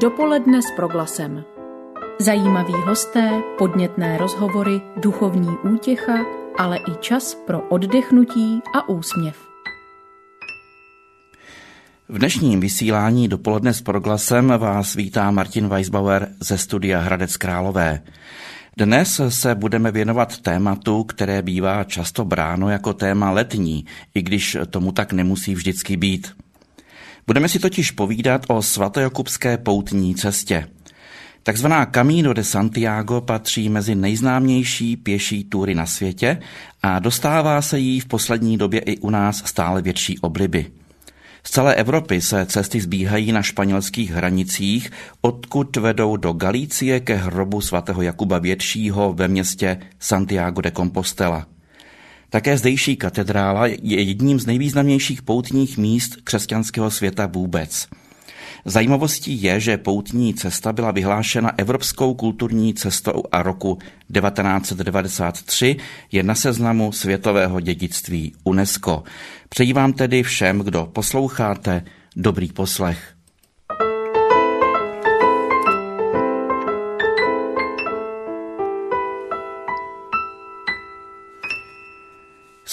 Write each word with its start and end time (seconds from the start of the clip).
Dopoledne 0.00 0.62
s 0.62 0.70
proglasem. 0.76 1.44
Zajímaví 2.20 2.72
hosté, 2.86 3.42
podnětné 3.58 4.18
rozhovory, 4.18 4.80
duchovní 4.96 5.48
útěcha, 5.74 6.18
ale 6.58 6.76
i 6.76 6.96
čas 7.00 7.34
pro 7.46 7.60
oddechnutí 7.60 8.60
a 8.74 8.88
úsměv. 8.88 9.36
V 12.08 12.18
dnešním 12.18 12.60
vysílání 12.60 13.28
dopoledne 13.28 13.74
s 13.74 13.82
proglasem 13.82 14.48
vás 14.58 14.94
vítá 14.94 15.30
Martin 15.30 15.68
Weisbauer 15.68 16.28
ze 16.40 16.58
studia 16.58 17.00
Hradec 17.00 17.36
Králové. 17.36 18.02
Dnes 18.76 19.20
se 19.28 19.54
budeme 19.54 19.92
věnovat 19.92 20.38
tématu, 20.38 21.04
které 21.04 21.42
bývá 21.42 21.84
často 21.84 22.24
bráno 22.24 22.68
jako 22.68 22.92
téma 22.92 23.30
letní, 23.30 23.86
i 24.14 24.22
když 24.22 24.56
tomu 24.70 24.92
tak 24.92 25.12
nemusí 25.12 25.54
vždycky 25.54 25.96
být. 25.96 26.45
Budeme 27.26 27.48
si 27.48 27.58
totiž 27.58 27.90
povídat 27.90 28.42
o 28.48 28.62
svatojakubské 28.62 29.58
poutní 29.58 30.14
cestě. 30.14 30.68
Takzvaná 31.42 31.86
Camino 31.86 32.32
de 32.32 32.44
Santiago 32.44 33.20
patří 33.20 33.68
mezi 33.68 33.94
nejznámější 33.94 34.96
pěší 34.96 35.44
tury 35.44 35.74
na 35.74 35.86
světě 35.86 36.38
a 36.82 36.98
dostává 36.98 37.62
se 37.62 37.78
jí 37.78 38.00
v 38.00 38.06
poslední 38.06 38.58
době 38.58 38.80
i 38.80 38.98
u 38.98 39.10
nás 39.10 39.42
stále 39.46 39.82
větší 39.82 40.18
obliby. 40.18 40.66
Z 41.42 41.50
celé 41.50 41.74
Evropy 41.74 42.20
se 42.20 42.46
cesty 42.46 42.80
zbíhají 42.80 43.32
na 43.32 43.42
španělských 43.42 44.10
hranicích, 44.10 44.90
odkud 45.20 45.76
vedou 45.76 46.16
do 46.16 46.32
Galície 46.32 47.00
ke 47.00 47.14
hrobu 47.14 47.60
svatého 47.60 48.02
Jakuba 48.02 48.38
Většího 48.38 49.12
ve 49.12 49.28
městě 49.28 49.78
Santiago 49.98 50.60
de 50.60 50.70
Compostela. 50.70 51.46
Také 52.30 52.58
zdejší 52.58 52.96
katedrála 52.96 53.66
je 53.66 54.02
jedním 54.02 54.40
z 54.40 54.46
nejvýznamnějších 54.46 55.22
poutních 55.22 55.78
míst 55.78 56.16
křesťanského 56.24 56.90
světa 56.90 57.26
vůbec. 57.26 57.88
Zajímavostí 58.64 59.42
je, 59.42 59.60
že 59.60 59.78
poutní 59.78 60.34
cesta 60.34 60.72
byla 60.72 60.90
vyhlášena 60.90 61.52
Evropskou 61.58 62.14
kulturní 62.14 62.74
cestou 62.74 63.22
a 63.32 63.42
roku 63.42 63.78
1993 64.12 65.76
je 66.12 66.22
na 66.22 66.34
seznamu 66.34 66.92
světového 66.92 67.60
dědictví 67.60 68.34
UNESCO. 68.44 69.02
Přeji 69.48 69.72
vám 69.72 69.92
tedy 69.92 70.22
všem, 70.22 70.58
kdo 70.58 70.88
posloucháte, 70.92 71.84
dobrý 72.16 72.52
poslech. 72.52 73.15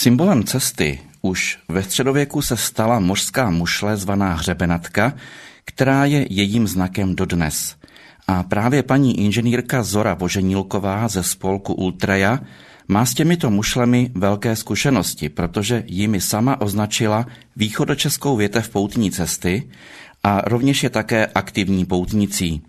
Symbolem 0.04 0.44
cesty 0.44 1.00
už 1.22 1.60
ve 1.68 1.84
středověku 1.84 2.42
se 2.42 2.58
stala 2.58 3.00
mořská 3.00 3.50
mušle 3.50 3.98
zvaná 3.98 4.34
hřebenatka, 4.34 5.14
která 5.66 6.06
je 6.06 6.28
jejím 6.30 6.68
znakem 6.68 7.16
dodnes. 7.16 7.76
A 8.28 8.44
právě 8.44 8.84
paní 8.84 9.20
inženýrka 9.20 9.84
Zora 9.84 10.14
Voženílková 10.14 11.08
ze 11.08 11.24
spolku 11.24 11.74
Ultraja 11.74 12.40
má 12.88 13.06
s 13.06 13.14
těmito 13.14 13.50
mušlemi 13.50 14.12
velké 14.16 14.56
zkušenosti, 14.56 15.30
protože 15.30 15.84
jimi 15.88 16.22
sama 16.22 16.62
označila 16.62 17.26
východočeskou 17.56 18.36
větev 18.36 18.70
poutní 18.70 19.12
cesty 19.12 19.70
a 20.24 20.42
rovněž 20.46 20.84
je 20.84 20.90
také 20.90 21.26
aktivní 21.26 21.86
poutnicí. 21.86 22.62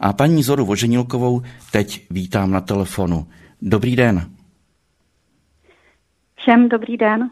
A 0.00 0.12
paní 0.12 0.42
Zoru 0.42 0.64
Voženilkovou 0.64 1.42
teď 1.70 2.06
vítám 2.10 2.50
na 2.50 2.60
telefonu. 2.60 3.26
Dobrý 3.62 3.96
den. 3.96 4.39
Všem 6.40 6.68
dobrý 6.68 6.96
den. 6.96 7.30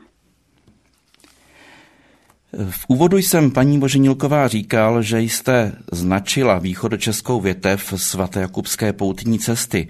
V 2.71 2.85
úvodu 2.89 3.17
jsem 3.17 3.51
paní 3.51 3.81
Boženilková 3.81 4.49
říkal, 4.49 5.03
že 5.03 5.21
jste 5.21 5.73
značila 5.93 6.59
východočeskou 6.59 7.41
větev 7.41 7.93
svaté 7.97 8.41
Jakubské 8.41 8.93
poutní 8.93 9.39
cesty. 9.39 9.89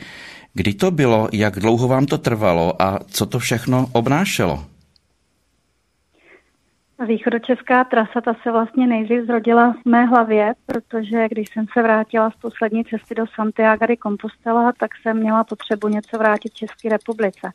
Kdy 0.54 0.74
to 0.74 0.90
bylo, 0.90 1.28
jak 1.32 1.54
dlouho 1.60 1.88
vám 1.88 2.06
to 2.06 2.18
trvalo 2.18 2.82
a 2.82 2.98
co 3.06 3.26
to 3.26 3.38
všechno 3.38 3.86
obnášelo? 3.92 4.64
Východočeská 7.06 7.84
trasa 7.84 8.20
ta 8.20 8.34
se 8.42 8.52
vlastně 8.52 8.86
nejdřív 8.86 9.26
zrodila 9.26 9.72
v 9.72 9.88
mé 9.88 10.04
hlavě, 10.04 10.54
protože 10.66 11.28
když 11.30 11.48
jsem 11.48 11.66
se 11.72 11.82
vrátila 11.82 12.30
z 12.30 12.36
poslední 12.36 12.84
cesty 12.84 13.14
do 13.14 13.24
Santiago 13.34 13.86
de 13.86 13.96
Compostela, 14.02 14.72
tak 14.80 14.90
jsem 15.02 15.16
měla 15.16 15.44
potřebu 15.44 15.88
něco 15.88 16.18
vrátit 16.18 16.54
České 16.54 16.88
republice. 16.88 17.52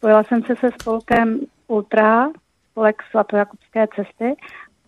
Spojila 0.00 0.24
jsem 0.24 0.42
se 0.42 0.56
se 0.56 0.70
spolkem 0.80 1.40
Ultra, 1.66 2.30
spolek 2.70 3.02
svatojakubské 3.10 3.86
cesty 3.96 4.36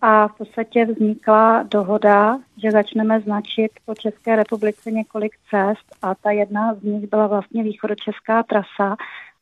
a 0.01 0.27
v 0.27 0.37
podstatě 0.37 0.85
vznikla 0.85 1.63
dohoda, 1.63 2.39
že 2.57 2.71
začneme 2.71 3.19
značit 3.19 3.71
po 3.85 3.95
České 3.95 4.35
republice 4.35 4.91
několik 4.91 5.33
cest 5.49 5.95
a 6.01 6.15
ta 6.15 6.31
jedna 6.31 6.73
z 6.73 6.83
nich 6.83 7.09
byla 7.09 7.27
vlastně 7.27 7.63
východočeská 7.63 8.43
trasa 8.43 8.95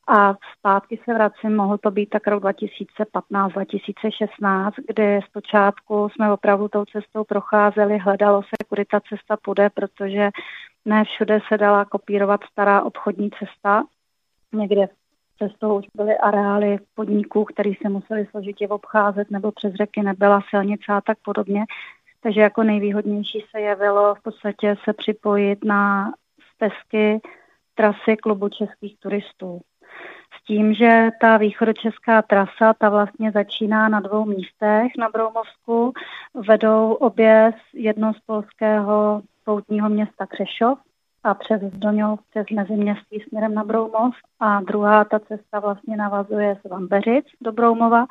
a 0.07 0.35
zpátky 0.57 0.99
se 1.05 1.13
vracím, 1.13 1.55
mohl 1.55 1.77
to 1.77 1.91
být 1.91 2.09
tak 2.09 2.27
rok 2.27 2.43
2015-2016, 2.43 4.71
kdy 4.87 5.19
zpočátku 5.29 6.09
jsme 6.09 6.33
opravdu 6.33 6.67
tou 6.67 6.85
cestou 6.85 7.23
procházeli, 7.23 7.97
hledalo 7.97 8.43
se, 8.43 8.49
kudy 8.69 8.85
ta 8.85 8.99
cesta 8.99 9.37
půjde, 9.37 9.69
protože 9.69 10.29
ne 10.85 11.03
všude 11.03 11.39
se 11.47 11.57
dala 11.57 11.85
kopírovat 11.85 12.41
stará 12.51 12.81
obchodní 12.81 13.29
cesta. 13.39 13.83
Někde 14.53 14.87
cestou 15.41 15.77
už 15.77 15.85
byly 15.95 16.17
areály 16.17 16.77
podniků, 16.95 17.43
které 17.45 17.71
se 17.81 17.89
museli 17.89 18.25
složitě 18.25 18.67
obcházet, 18.67 19.31
nebo 19.31 19.51
přes 19.51 19.73
řeky 19.73 20.03
nebyla 20.03 20.41
silnice 20.49 20.93
a 20.93 21.01
tak 21.01 21.17
podobně. 21.25 21.65
Takže 22.21 22.41
jako 22.41 22.63
nejvýhodnější 22.63 23.45
se 23.51 23.61
jevilo 23.61 24.15
v 24.15 24.21
podstatě 24.21 24.75
se 24.83 24.93
připojit 24.93 25.65
na 25.65 26.13
stezky 26.55 27.21
trasy 27.75 28.17
klubu 28.17 28.49
českých 28.49 28.99
turistů. 28.99 29.61
S 30.33 30.45
tím, 30.45 30.73
že 30.73 31.09
ta 31.21 31.37
východočeská 31.37 32.21
trasa, 32.21 32.73
ta 32.73 32.89
vlastně 32.89 33.31
začíná 33.31 33.89
na 33.89 33.99
dvou 33.99 34.25
místech 34.25 34.91
na 34.97 35.09
Broumovsku, 35.09 35.93
vedou 36.47 36.93
obě 36.93 37.53
jedno 37.73 38.13
z 38.13 38.19
polského 38.19 39.21
poutního 39.45 39.89
města 39.89 40.25
Křešov 40.25 40.79
a 41.23 41.33
přes 41.33 41.61
Zdoňov, 41.61 42.19
přes 42.29 42.47
Meziměstí 42.55 43.19
směrem 43.19 43.53
na 43.53 43.63
Broumov 43.63 44.15
a 44.39 44.61
druhá 44.61 45.05
ta 45.05 45.19
cesta 45.19 45.59
vlastně 45.59 45.97
navazuje 45.97 46.57
z 46.65 46.69
Vambeřic 46.69 47.25
do 47.41 47.51
Broumova. 47.51 48.05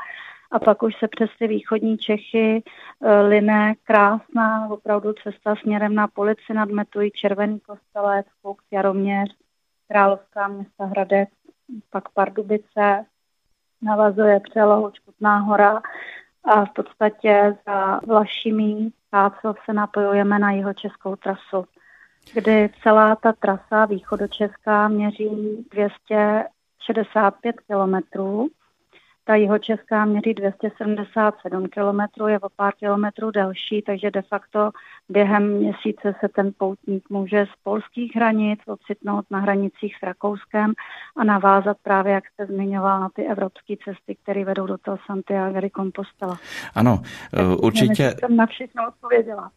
A 0.53 0.59
pak 0.59 0.83
už 0.83 0.95
se 0.99 1.09
přes 1.09 1.31
ty 1.39 1.47
východní 1.47 1.99
Čechy 1.99 2.63
e, 3.03 3.21
line 3.21 3.75
krásná 3.85 4.69
opravdu 4.71 5.13
cesta 5.13 5.57
směrem 5.57 5.95
na 5.95 6.09
Polici 6.09 6.55
nad 6.55 6.69
Metují, 6.69 7.11
Červený 7.11 7.61
kostelec, 7.61 8.27
Fouk, 8.43 8.63
Jaroměř, 8.71 9.37
Královská 9.89 10.49
města 10.49 10.85
Hradec, 10.85 11.29
pak 11.91 12.09
Pardubice, 12.09 13.05
navazuje 13.83 14.41
Přelouč, 14.41 14.99
Kutná 14.99 15.39
hora. 15.39 15.83
A 16.45 16.65
v 16.65 16.73
podstatě 16.73 17.57
za 17.67 18.01
Vlašimí 18.07 18.93
Kácov 19.11 19.57
se 19.65 19.73
napojujeme 19.73 20.39
na 20.39 20.51
jeho 20.51 20.75
českou 20.75 21.17
trasu 21.17 21.65
kdy 22.35 22.71
celá 22.83 23.17
ta 23.17 23.33
trasa 23.33 23.87
východočeská 23.87 24.89
měří 24.89 25.67
265 25.71 27.61
kilometrů. 27.61 28.49
Ta 29.25 29.35
jihočeská 29.35 30.05
měří 30.05 30.35
277 30.35 31.69
km, 31.69 32.27
je 32.27 32.39
o 32.39 32.49
pár 32.49 32.75
kilometrů 32.75 33.31
delší, 33.31 33.83
takže 33.83 34.11
de 34.11 34.23
facto 34.23 34.71
během 35.11 35.53
měsíce 35.53 36.15
se 36.21 36.29
ten 36.29 36.51
poutník 36.59 37.11
může 37.11 37.47
z 37.47 37.63
polských 37.65 38.17
hranic 38.17 38.61
ocitnout 38.67 39.25
na 39.31 39.39
hranicích 39.39 39.97
s 39.99 40.03
Rakouskem 40.03 40.73
a 41.17 41.25
navázat 41.25 41.77
právě, 41.83 42.13
jak 42.13 42.25
jste 42.27 42.47
zmiňoval, 42.47 43.01
na 43.01 43.09
ty 43.15 43.27
evropské 43.27 43.75
cesty, 43.85 44.17
které 44.23 44.45
vedou 44.45 44.67
do 44.67 44.79
toho 44.79 44.99
Santiago 45.07 45.61
de 45.61 45.71
Compostela. 45.71 46.39
Ano, 46.75 47.03
tak 47.31 47.47
určitě. 47.63 48.15
Jsem 48.21 48.37
na 48.37 48.47
všechno 48.47 48.89
odpověděla. 48.89 49.51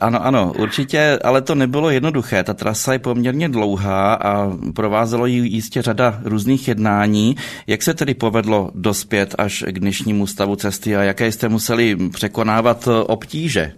Ano, 0.00 0.24
ano, 0.24 0.52
určitě, 0.58 1.18
ale 1.24 1.42
to 1.42 1.54
nebylo 1.54 1.90
jednoduché. 1.90 2.44
Ta 2.44 2.54
trasa 2.54 2.92
je 2.92 2.98
poměrně 2.98 3.48
dlouhá 3.48 4.14
a 4.14 4.50
provázelo 4.74 5.26
ji 5.26 5.48
jistě 5.48 5.82
řada 5.82 6.20
různých 6.24 6.68
jednání. 6.68 7.34
Jak 7.66 7.82
se 7.82 7.94
tedy 7.94 8.14
povedlo 8.14 8.70
dospět 8.74 9.34
až 9.38 9.64
k 9.68 9.78
dnešnímu 9.78 10.26
stavu 10.26 10.56
cesty 10.56 10.96
a 10.96 11.02
jaké 11.02 11.32
jste 11.32 11.48
museli 11.48 11.96
překonávat 12.10 12.88
obtíže? 13.06 13.72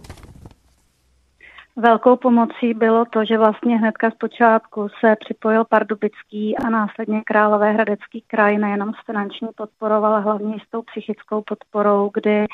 Velkou 1.79 2.15
pomocí 2.15 2.73
bylo 2.73 3.05
to, 3.05 3.25
že 3.25 3.37
vlastně 3.37 3.77
hnedka 3.77 4.11
z 4.11 4.13
počátku 4.13 4.87
se 4.99 5.15
připojil 5.19 5.65
Pardubický 5.65 6.57
a 6.57 6.69
následně 6.69 7.21
Královéhradecký 7.21 8.23
kraj 8.27 8.57
nejenom 8.57 8.93
s 8.93 9.05
finanční 9.05 9.47
podporou, 9.55 10.03
ale 10.03 10.21
hlavně 10.21 10.55
s 10.67 10.69
tou 10.69 10.81
psychickou 10.81 11.41
podporou, 11.41 12.11
kdy 12.13 12.45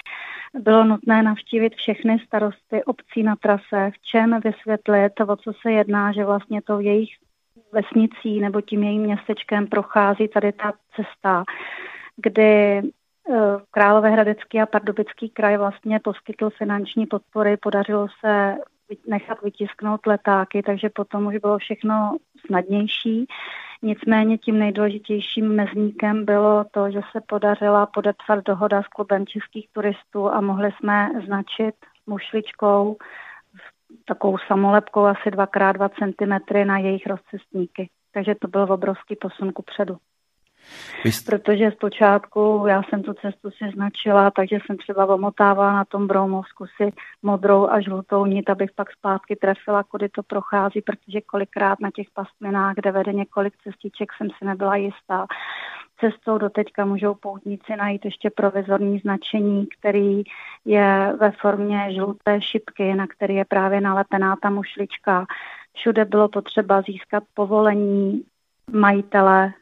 bylo 0.59 0.83
nutné 0.83 1.23
navštívit 1.23 1.75
všechny 1.75 2.19
starosty 2.19 2.83
obcí 2.83 3.23
na 3.23 3.35
trase, 3.35 3.91
v 3.93 4.01
čem 4.01 4.39
vysvětlit, 4.43 5.13
o 5.27 5.35
co 5.35 5.53
se 5.61 5.71
jedná, 5.71 6.11
že 6.11 6.25
vlastně 6.25 6.61
to 6.61 6.79
jejich 6.79 7.09
vesnicí 7.71 8.39
nebo 8.39 8.61
tím 8.61 8.83
jejím 8.83 9.01
městečkem 9.01 9.67
prochází 9.67 10.27
tady 10.27 10.51
ta 10.51 10.73
cesta, 10.95 11.43
kdy 12.15 12.81
Eh, 13.29 13.57
Královéhradecký 13.71 14.61
a 14.61 14.65
Pardubický 14.65 15.29
kraj 15.29 15.57
vlastně 15.57 15.99
poskytl 15.99 16.49
finanční 16.49 17.05
podpory. 17.05 17.57
Podařilo 17.57 18.07
se 18.25 18.55
nechat 19.07 19.41
vytisknout 19.41 20.07
letáky, 20.07 20.63
takže 20.63 20.89
potom 20.89 21.25
už 21.25 21.37
bylo 21.37 21.57
všechno 21.57 22.17
snadnější. 22.45 23.27
Nicméně 23.81 24.37
tím 24.37 24.59
nejdůležitějším 24.59 25.55
mezníkem 25.55 26.25
bylo 26.25 26.65
to, 26.71 26.91
že 26.91 27.01
se 27.11 27.21
podařila 27.27 27.85
podepsat 27.85 28.43
dohoda 28.45 28.83
s 28.83 28.87
klubem 28.87 29.27
českých 29.27 29.69
turistů 29.71 30.29
a 30.29 30.41
mohli 30.41 30.71
jsme 30.71 31.09
značit 31.25 31.75
mušličkou 32.07 32.97
takovou 34.05 34.37
samolepkou 34.47 35.01
asi 35.01 35.29
2x2 35.29 35.89
cm 35.89 36.67
na 36.67 36.77
jejich 36.77 37.07
rozcestníky. 37.07 37.89
Takže 38.13 38.35
to 38.35 38.47
byl 38.47 38.73
obrovský 38.73 39.15
posun 39.15 39.51
ku 39.51 39.61
předu. 39.61 39.97
Jste... 41.05 41.31
Protože 41.31 41.71
zpočátku 41.71 42.65
já 42.67 42.83
jsem 42.83 43.03
tu 43.03 43.13
cestu 43.13 43.49
si 43.51 43.71
značila, 43.73 44.31
takže 44.31 44.57
jsem 44.65 44.77
třeba 44.77 45.05
omotávala 45.05 45.73
na 45.73 45.85
tom 45.85 46.07
Broumovsku 46.07 46.65
si 46.65 46.93
modrou 47.21 47.67
a 47.69 47.81
žlutou 47.81 48.25
nit, 48.25 48.49
abych 48.49 48.71
pak 48.75 48.91
zpátky 48.91 49.35
trefila, 49.35 49.83
kudy 49.83 50.09
to 50.09 50.23
prochází, 50.23 50.81
protože 50.81 51.21
kolikrát 51.21 51.79
na 51.79 51.91
těch 51.91 52.07
pastvinách, 52.13 52.75
kde 52.75 52.91
vede 52.91 53.13
několik 53.13 53.53
cestiček, 53.63 54.13
jsem 54.13 54.27
si 54.29 54.45
nebyla 54.45 54.75
jistá. 54.75 55.25
Cestou 55.99 56.37
do 56.37 56.49
teďka 56.49 56.85
můžou 56.85 57.13
poutníci 57.13 57.75
najít 57.77 58.05
ještě 58.05 58.29
provizorní 58.29 58.99
značení, 58.99 59.67
který 59.79 60.23
je 60.65 61.13
ve 61.19 61.31
formě 61.31 61.93
žluté 61.93 62.41
šipky, 62.41 62.95
na 62.95 63.07
který 63.07 63.35
je 63.35 63.45
právě 63.45 63.81
nalepená 63.81 64.35
ta 64.41 64.49
mušlička. 64.49 65.25
Všude 65.75 66.05
bylo 66.05 66.29
potřeba 66.29 66.81
získat 66.81 67.23
povolení 67.33 68.23
majitele 68.71 69.53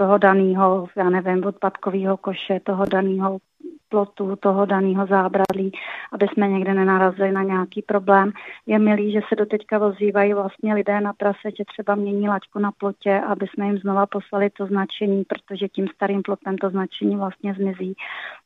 toho 0.00 0.18
daného, 0.18 0.88
já 0.96 1.10
nevím, 1.10 1.44
odpadkového 1.44 2.16
koše, 2.16 2.60
toho 2.64 2.86
daného 2.86 3.38
plotu, 3.88 4.36
toho 4.36 4.66
daného 4.66 5.06
zábradlí, 5.06 5.72
aby 6.12 6.26
jsme 6.28 6.48
někde 6.48 6.74
nenarazili 6.74 7.32
na 7.32 7.42
nějaký 7.42 7.82
problém. 7.82 8.32
Je 8.66 8.78
milý, 8.78 9.12
že 9.12 9.20
se 9.28 9.36
doteďka 9.36 9.78
vozívají 9.78 10.34
vlastně 10.34 10.74
lidé 10.74 11.00
na 11.00 11.12
trase, 11.12 11.46
že 11.58 11.64
třeba 11.64 11.94
mění 11.94 12.28
laťku 12.28 12.58
na 12.58 12.72
plotě, 12.72 13.20
aby 13.20 13.46
jsme 13.46 13.66
jim 13.66 13.78
znova 13.78 14.06
poslali 14.06 14.50
to 14.50 14.66
značení, 14.66 15.24
protože 15.24 15.68
tím 15.68 15.88
starým 15.94 16.22
plotem 16.22 16.58
to 16.58 16.70
značení 16.70 17.16
vlastně 17.16 17.54
zmizí. 17.54 17.94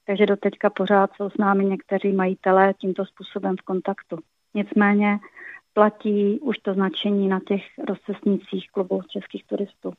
Takže 0.07 0.27
doteďka 0.27 0.71
pořád 0.71 1.11
jsou 1.17 1.31
s 1.31 1.39
námi 1.39 1.65
někteří 1.65 2.13
majitelé 2.13 2.75
tímto 2.75 3.05
způsobem 3.05 3.57
v 3.57 3.63
kontaktu. 3.63 4.19
Nicméně 4.55 5.19
platí 5.75 6.39
už 6.41 6.59
to 6.59 6.75
značení 6.75 7.29
na 7.29 7.41
těch 7.49 7.63
rozcestnicích 7.89 8.71
klubů 8.73 9.01
českých 9.09 9.45
turistů. 9.47 9.93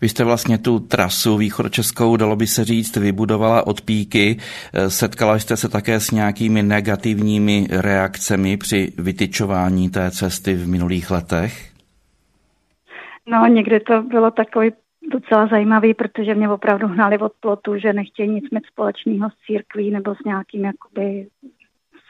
Vy 0.00 0.08
jste 0.08 0.24
vlastně 0.24 0.58
tu 0.58 0.78
trasu 0.78 1.36
východočeskou, 1.36 2.16
dalo 2.16 2.36
by 2.36 2.46
se 2.46 2.64
říct, 2.64 2.96
vybudovala 2.96 3.66
od 3.66 3.80
píky. 3.80 4.36
Setkala 4.88 5.38
jste 5.38 5.56
se 5.56 5.68
také 5.68 6.00
s 6.00 6.10
nějakými 6.10 6.62
negativními 6.62 7.66
reakcemi 7.70 8.56
při 8.56 8.92
vytyčování 8.98 9.90
té 9.90 10.10
cesty 10.10 10.54
v 10.54 10.68
minulých 10.68 11.10
letech? 11.10 11.72
No, 13.26 13.46
někdy 13.46 13.80
to 13.80 14.02
bylo 14.02 14.30
takový 14.30 14.72
docela 15.12 15.46
zajímavý, 15.46 15.94
protože 15.94 16.34
mě 16.34 16.48
opravdu 16.48 16.86
hnali 16.86 17.18
od 17.18 17.32
plotu, 17.40 17.78
že 17.78 17.92
nechtějí 17.92 18.28
nic 18.30 18.50
mít 18.50 18.66
společného 18.66 19.30
s 19.30 19.46
církví 19.46 19.90
nebo 19.90 20.14
s 20.14 20.24
nějakým 20.26 20.64
jakoby 20.64 21.26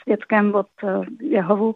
světkem 0.02 0.54
od 0.54 0.66
eh, 0.84 1.00
Jehovu. 1.20 1.74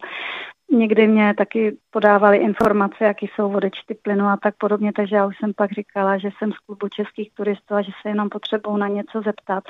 Někdy 0.71 1.07
mě 1.07 1.33
taky 1.37 1.77
podávali 1.91 2.37
informace, 2.37 3.03
jaký 3.03 3.27
jsou 3.27 3.51
vodečty 3.51 3.97
plynu 4.01 4.25
a 4.25 4.37
tak 4.43 4.55
podobně, 4.57 4.93
takže 4.95 5.15
já 5.15 5.25
už 5.25 5.37
jsem 5.37 5.53
pak 5.53 5.71
říkala, 5.71 6.17
že 6.17 6.29
jsem 6.37 6.51
z 6.51 6.57
klubu 6.57 6.87
českých 6.89 7.33
turistů 7.33 7.75
a 7.75 7.81
že 7.81 7.91
se 8.01 8.09
jenom 8.09 8.29
potřebuju 8.29 8.77
na 8.77 8.87
něco 8.87 9.21
zeptat. 9.21 9.63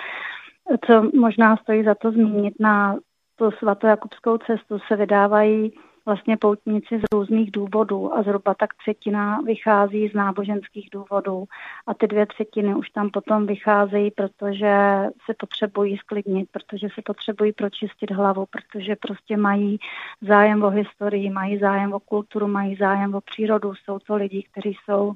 Co 0.88 1.12
možná 1.20 1.58
stojí 1.58 1.84
za 1.84 1.96
to 1.96 2.12
zmínit, 2.12 2.54
na 2.60 2.98
tu 3.36 3.52
svatojakubskou 3.52 4.38
cestu 4.38 4.80
se 4.88 4.96
vydávají 4.96 5.74
vlastně 6.08 6.38
poutníci 6.38 7.00
z 7.00 7.04
různých 7.14 7.52
důvodů 7.52 8.18
a 8.18 8.24
zhruba 8.24 8.54
tak 8.54 8.74
třetina 8.74 9.42
vychází 9.42 10.10
z 10.10 10.14
náboženských 10.14 10.90
důvodů 10.92 11.46
a 11.88 11.94
ty 11.94 12.08
dvě 12.08 12.26
třetiny 12.26 12.76
už 12.76 12.90
tam 12.90 13.10
potom 13.10 13.46
vycházejí, 13.46 14.12
protože 14.12 15.04
se 15.26 15.34
potřebují 15.40 15.98
sklidnit, 15.98 16.50
protože 16.52 16.88
se 16.96 17.02
potřebují 17.06 17.52
pročistit 17.52 18.12
hlavu, 18.12 18.46
protože 18.46 18.96
prostě 18.96 19.38
mají 19.38 19.80
zájem 20.22 20.64
o 20.64 20.70
historii, 20.70 21.30
mají 21.30 21.58
zájem 21.58 21.94
o 21.94 22.00
kulturu, 22.00 22.48
mají 22.48 22.76
zájem 22.76 23.16
o 23.16 23.22
přírodu. 23.22 23.74
Jsou 23.76 24.00
to 24.00 24.16
lidi, 24.16 24.44
kteří 24.52 24.78
jsou 24.86 25.14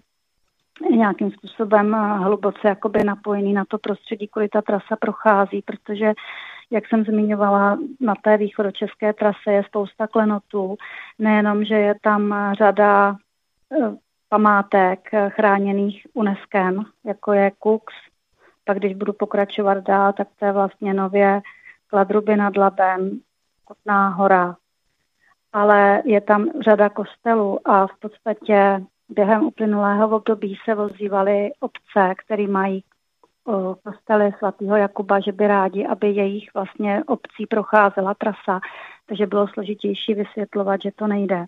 nějakým 0.89 1.31
způsobem 1.31 1.93
hluboce 1.93 2.67
jakoby 2.67 3.03
napojený 3.03 3.53
na 3.53 3.65
to 3.65 3.77
prostředí, 3.77 4.27
kudy 4.27 4.49
ta 4.49 4.61
trasa 4.61 4.95
prochází, 4.99 5.61
protože 5.61 6.13
jak 6.71 6.87
jsem 6.87 7.05
zmiňovala, 7.05 7.77
na 7.99 8.13
té 8.23 8.37
východočeské 8.37 9.13
trase 9.13 9.51
je 9.51 9.63
spousta 9.63 10.07
klenotů. 10.07 10.75
Nejenom, 11.19 11.65
že 11.65 11.75
je 11.75 11.95
tam 12.01 12.53
řada 12.57 13.15
eh, 13.71 13.95
památek 14.29 15.09
chráněných 15.29 16.07
UNESCO, 16.13 16.83
jako 17.05 17.33
je 17.33 17.51
Kux. 17.59 17.93
Pak 18.65 18.77
když 18.77 18.95
budu 18.95 19.13
pokračovat 19.13 19.77
dál, 19.77 20.13
tak 20.13 20.27
to 20.39 20.45
je 20.45 20.51
vlastně 20.51 20.93
nově 20.93 21.41
Kladruby 21.87 22.35
nad 22.35 22.57
Labem, 22.57 23.19
Kutná 23.65 24.09
hora. 24.09 24.55
Ale 25.53 26.01
je 26.05 26.21
tam 26.21 26.49
řada 26.61 26.89
kostelů 26.89 27.67
a 27.67 27.87
v 27.87 27.99
podstatě 27.99 28.83
během 29.09 29.43
uplynulého 29.43 30.09
období 30.09 30.57
se 30.65 30.75
vozívaly 30.75 31.51
obce, 31.59 32.13
které 32.25 32.47
mají 32.47 32.83
kostely 33.83 34.31
svatého 34.37 34.75
Jakuba, 34.75 35.19
že 35.19 35.31
by 35.31 35.47
rádi, 35.47 35.87
aby 35.87 36.07
jejich 36.07 36.53
vlastně 36.53 37.03
obcí 37.07 37.45
procházela 37.49 38.13
trasa, 38.13 38.59
takže 39.05 39.25
bylo 39.25 39.47
složitější 39.47 40.13
vysvětlovat, 40.13 40.81
že 40.83 40.91
to 40.95 41.07
nejde. 41.07 41.45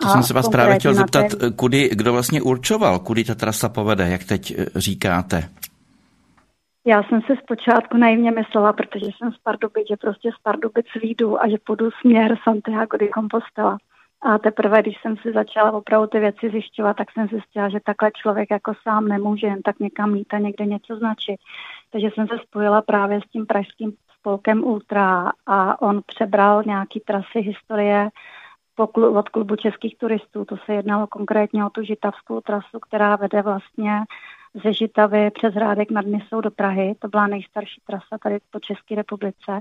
To 0.00 0.08
jsem 0.08 0.22
se 0.22 0.34
vás 0.34 0.48
právě 0.48 0.78
chtěl 0.78 0.94
zeptat, 0.94 1.26
té... 1.28 1.50
kudy, 1.50 1.90
kdo 1.92 2.12
vlastně 2.12 2.42
určoval, 2.42 2.98
kudy 2.98 3.24
ta 3.24 3.34
trasa 3.34 3.68
povede, 3.68 4.08
jak 4.08 4.24
teď 4.24 4.54
eh, 4.58 4.66
říkáte? 4.76 5.48
Já 6.86 7.02
jsem 7.02 7.20
si 7.20 7.32
zpočátku 7.42 7.96
naivně 7.96 8.30
myslela, 8.30 8.72
protože 8.72 9.06
jsem 9.06 9.32
z 9.32 9.38
Pardubic, 9.38 9.88
že 9.88 9.96
prostě 9.96 10.30
z 10.38 10.42
Pardubic 10.42 10.86
výjdu 11.02 11.42
a 11.42 11.48
že 11.48 11.56
půjdu 11.66 11.90
směr 12.00 12.36
Santiago 12.44 12.96
de 12.96 13.08
Compostela. 13.14 13.78
A 14.22 14.38
teprve, 14.38 14.82
když 14.82 15.00
jsem 15.02 15.16
si 15.16 15.32
začala 15.32 15.72
opravdu 15.72 16.06
ty 16.06 16.20
věci 16.20 16.50
zjišťovat, 16.50 16.96
tak 16.96 17.12
jsem 17.12 17.28
zjistila, 17.28 17.68
že 17.68 17.80
takhle 17.84 18.10
člověk 18.10 18.50
jako 18.50 18.72
sám 18.82 19.08
nemůže 19.08 19.46
jen 19.46 19.62
tak 19.62 19.78
někam 19.78 20.14
jít 20.14 20.34
a 20.34 20.38
někde 20.38 20.66
něco 20.66 20.96
značit. 20.96 21.40
Takže 21.90 22.08
jsem 22.14 22.28
se 22.28 22.38
spojila 22.42 22.82
právě 22.82 23.20
s 23.20 23.30
tím 23.30 23.46
pražským 23.46 23.92
spolkem 24.18 24.64
Ultra 24.64 25.32
a 25.46 25.82
on 25.82 26.00
přebral 26.06 26.62
nějaký 26.66 27.00
trasy 27.00 27.40
historie 27.40 28.10
od 28.94 29.28
klubu 29.28 29.56
českých 29.56 29.98
turistů. 29.98 30.44
To 30.44 30.56
se 30.56 30.74
jednalo 30.74 31.06
konkrétně 31.06 31.64
o 31.64 31.70
tu 31.70 31.82
žitavskou 31.82 32.40
trasu, 32.40 32.80
která 32.80 33.16
vede 33.16 33.42
vlastně 33.42 34.00
ze 34.64 34.72
Žitavy 34.72 35.30
přes 35.30 35.54
Hrádek 35.54 35.90
nad 35.90 36.06
Nisou 36.06 36.40
do 36.40 36.50
Prahy. 36.50 36.94
To 36.98 37.08
byla 37.08 37.26
nejstarší 37.26 37.80
trasa 37.86 38.18
tady 38.22 38.38
po 38.50 38.60
České 38.60 38.94
republice. 38.94 39.60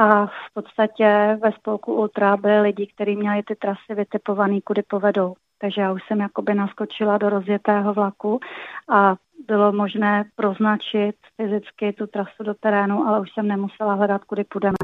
A 0.00 0.26
v 0.26 0.54
podstatě 0.54 1.38
ve 1.42 1.52
spolku 1.52 1.94
Ultra 1.94 2.36
byli 2.36 2.60
lidi, 2.60 2.86
kteří 2.94 3.16
měli 3.16 3.42
ty 3.42 3.56
trasy 3.56 3.94
vytipované, 3.94 4.60
kudy 4.60 4.82
povedou. 4.82 5.34
Takže 5.58 5.80
já 5.80 5.92
už 5.92 6.02
jsem 6.06 6.20
jakoby 6.20 6.54
naskočila 6.54 7.18
do 7.18 7.30
rozjetého 7.30 7.94
vlaku 7.94 8.40
a 8.88 9.14
bylo 9.48 9.72
možné 9.72 10.24
proznačit 10.36 11.16
fyzicky 11.36 11.92
tu 11.92 12.06
trasu 12.06 12.42
do 12.42 12.54
terénu, 12.54 13.08
ale 13.08 13.20
už 13.20 13.28
jsem 13.32 13.48
nemusela 13.48 13.94
hledat, 13.94 14.24
kudy 14.24 14.44
půjdeme. 14.44 14.76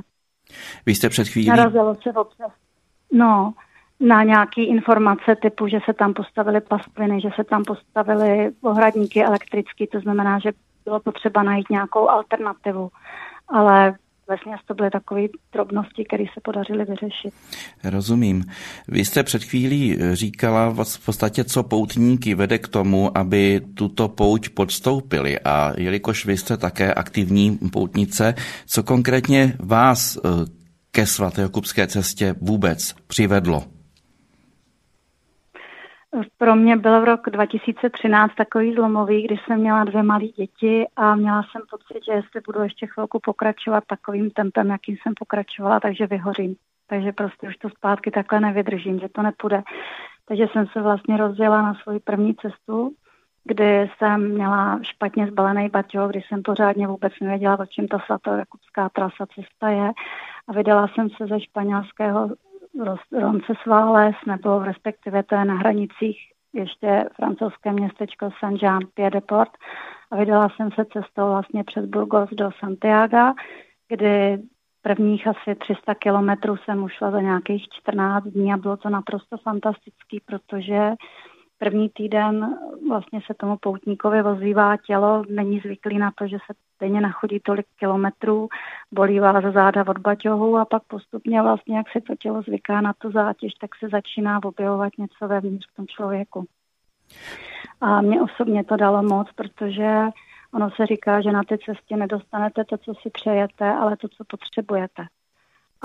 Vy 0.87 0.95
jste 0.95 1.09
před 1.09 1.29
chvílí... 1.29 1.49
Narazilo 1.49 1.95
se 1.95 2.13
občas. 2.13 2.53
No, 3.13 3.53
na 4.01 4.23
nějaké 4.23 4.63
informace 4.63 5.37
typu, 5.43 5.69
že 5.69 5.79
se 5.85 5.93
tam 5.93 6.15
postavily 6.15 6.61
pastviny, 6.61 7.21
že 7.21 7.29
se 7.37 7.45
tam 7.45 7.65
postavily 7.65 8.51
ohradníky 8.63 9.25
elektrické, 9.25 9.87
to 9.87 10.01
znamená, 10.01 10.39
že 10.39 10.53
bylo 10.85 11.01
potřeba 11.01 11.43
najít 11.43 11.71
nějakou 11.71 12.09
alternativu. 12.09 12.91
Ale 13.49 13.95
vlastně 14.29 14.53
to 14.67 14.75
byly 14.75 14.91
takové 14.91 15.21
drobnosti, 15.53 16.05
které 16.05 16.25
se 16.35 16.41
podařily 16.45 16.85
vyřešit. 16.85 17.35
Rozumím. 17.85 18.45
Vy 18.89 19.05
jste 19.05 19.23
před 19.23 19.45
chvílí 19.45 19.99
říkala 20.13 20.85
v 20.85 21.05
podstatě, 21.05 21.45
co 21.45 21.63
poutníky 21.63 22.35
vede 22.35 22.59
k 22.59 22.69
tomu, 22.69 23.19
aby 23.19 23.61
tuto 23.75 24.09
pouť 24.09 24.49
podstoupili 24.49 25.41
a 25.41 25.73
jelikož 25.77 26.27
vy 26.27 26.37
jste 26.37 26.57
také 26.57 26.95
aktivní 26.95 27.59
poutnice, 27.73 28.35
co 28.67 28.83
konkrétně 28.83 29.57
vás 29.59 30.17
eh, 30.17 30.21
ke 30.91 31.07
svatojokubské 31.07 31.87
cestě 31.87 32.35
vůbec 32.41 32.95
přivedlo? 33.07 33.76
Pro 36.39 36.57
mě 36.57 36.77
byl 36.77 37.05
rok 37.05 37.31
2013 37.31 38.35
takový 38.35 38.75
zlomový, 38.75 39.23
kdy 39.23 39.37
jsem 39.37 39.61
měla 39.61 39.85
dvě 39.85 40.03
malé 40.03 40.27
děti 40.27 40.87
a 40.97 41.15
měla 41.15 41.43
jsem 41.43 41.63
pocit, 41.71 42.05
že 42.05 42.13
jestli 42.13 42.41
budu 42.47 42.63
ještě 42.63 42.87
chvilku 42.87 43.21
pokračovat 43.21 43.85
takovým 43.87 44.31
tempem, 44.31 44.71
jakým 44.71 44.97
jsem 45.03 45.15
pokračovala, 45.19 45.81
takže 45.81 46.07
vyhořím. 46.07 46.57
Takže 46.87 47.13
prostě 47.13 47.49
už 47.49 47.57
to 47.57 47.69
zpátky 47.69 48.11
takhle 48.11 48.41
nevydržím, 48.41 48.99
že 48.99 49.09
to 49.09 49.23
nepůjde. 49.23 49.63
Takže 50.29 50.47
jsem 50.53 50.67
se 50.67 50.83
vlastně 50.83 51.17
rozjela 51.17 51.63
na 51.63 51.75
svoji 51.75 52.01
první 52.01 52.35
cestu, 52.35 52.93
kdy 53.45 53.91
jsem 53.97 54.33
měla 54.35 54.81
špatně 54.83 55.27
zbalený 55.27 55.69
baťo, 55.69 56.09
kdy 56.09 56.21
jsem 56.21 56.43
pořádně 56.43 56.87
vůbec 56.87 57.13
nevěděla, 57.21 57.59
o 57.59 57.67
čem 57.67 57.89
ta 57.89 57.99
svatojakubská 57.99 58.89
trasa 58.89 59.27
cesta 59.35 59.69
je. 59.69 59.91
A 60.49 60.53
vydala 60.53 60.89
jsem 60.89 61.11
se 61.11 61.27
ze 61.27 61.41
španělského 61.41 62.31
Roncesvalles, 63.13 64.17
nebo 64.27 64.59
respektive 64.59 65.23
to 65.23 65.35
je 65.35 65.45
na 65.45 65.55
hranicích 65.55 66.19
ještě 66.53 67.09
francouzské 67.17 67.73
městečko 67.73 68.31
Saint-Jean-Pied-de-Port. 68.41 69.51
A 70.11 70.17
vydala 70.17 70.49
jsem 70.49 70.71
se 70.71 70.85
cestou 70.85 71.31
vlastně 71.31 71.65
přes 71.65 71.87
Burgos 71.87 72.31
do 72.31 72.51
Santiago, 72.61 73.33
kdy 73.89 74.39
prvních 74.83 75.27
asi 75.27 75.55
300 75.55 75.95
kilometrů 75.95 76.57
jsem 76.57 76.85
ušla 76.85 77.11
za 77.11 77.21
nějakých 77.21 77.69
14 77.69 78.25
dní 78.25 78.53
a 78.53 78.57
bylo 78.57 78.77
to 78.77 78.91
naprosto 78.91 79.37
fantastický, 79.37 80.21
protože 80.27 80.93
první 81.59 81.89
týden 81.89 82.59
vlastně 82.89 83.21
se 83.27 83.35
tomu 83.35 83.57
poutníkovi 83.57 84.23
ozývá 84.23 84.77
tělo, 84.77 85.25
není 85.29 85.61
zvyklý 85.61 85.99
na 85.99 86.11
to, 86.19 86.27
že 86.27 86.37
se 86.47 86.55
denně 86.81 87.01
nachodí 87.01 87.41
tolik 87.41 87.67
kilometrů, 87.79 88.49
bolí 88.93 89.21
vás 89.21 89.45
záda 89.55 89.85
od 89.89 89.99
baťohu 89.99 90.57
a 90.59 90.65
pak 90.65 90.83
postupně 90.85 91.43
vlastně, 91.43 91.77
jak 91.77 91.87
se 91.93 92.01
to 92.01 92.15
tělo 92.17 92.43
zvyká 92.43 92.81
na 92.81 92.93
tu 92.99 93.11
zátěž, 93.11 93.53
tak 93.61 93.71
se 93.77 93.89
začíná 93.89 94.41
objevovat 94.45 94.93
něco 94.99 95.29
vevnitř 95.29 95.67
v 95.73 95.77
tom 95.77 95.87
člověku. 95.87 96.47
A 97.81 98.01
mě 98.01 98.23
osobně 98.23 98.65
to 98.65 98.77
dalo 98.77 99.03
moc, 99.03 99.29
protože 99.33 100.01
ono 100.55 100.71
se 100.71 100.87
říká, 100.87 101.21
že 101.21 101.33
na 101.33 101.43
té 101.43 101.59
cestě 101.59 101.97
nedostanete 101.97 102.65
to, 102.65 102.79
co 102.79 102.95
si 102.95 103.11
přejete, 103.11 103.71
ale 103.73 103.97
to, 103.97 104.09
co 104.09 104.25
potřebujete. 104.25 105.07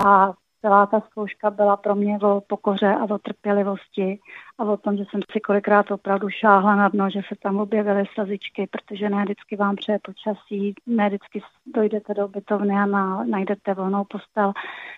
A 0.06 0.32
celá 0.62 0.86
ta 0.86 1.00
zkouška 1.00 1.50
byla 1.50 1.76
pro 1.76 1.94
mě 1.94 2.18
o 2.18 2.40
pokoře 2.40 2.94
a 2.94 3.04
o 3.14 3.18
trpělivosti 3.18 4.18
a 4.58 4.64
o 4.64 4.76
tom, 4.76 4.96
že 4.96 5.04
jsem 5.10 5.20
si 5.32 5.40
kolikrát 5.40 5.90
opravdu 5.90 6.28
šáhla 6.30 6.76
na 6.76 6.88
dno, 6.88 7.10
že 7.10 7.20
se 7.28 7.34
tam 7.42 7.56
objevily 7.56 8.04
sazičky, 8.14 8.68
protože 8.70 9.08
ne 9.08 9.24
vždycky 9.24 9.56
vám 9.56 9.76
přeje 9.76 9.98
počasí, 10.02 10.74
ne 10.86 11.08
vždycky 11.08 11.42
dojdete 11.66 12.14
do 12.14 12.26
ubytovny 12.26 12.74
a 12.74 12.86
na, 12.86 13.24
najdete 13.24 13.74
volnou 13.74 14.04
postel. 14.04 14.52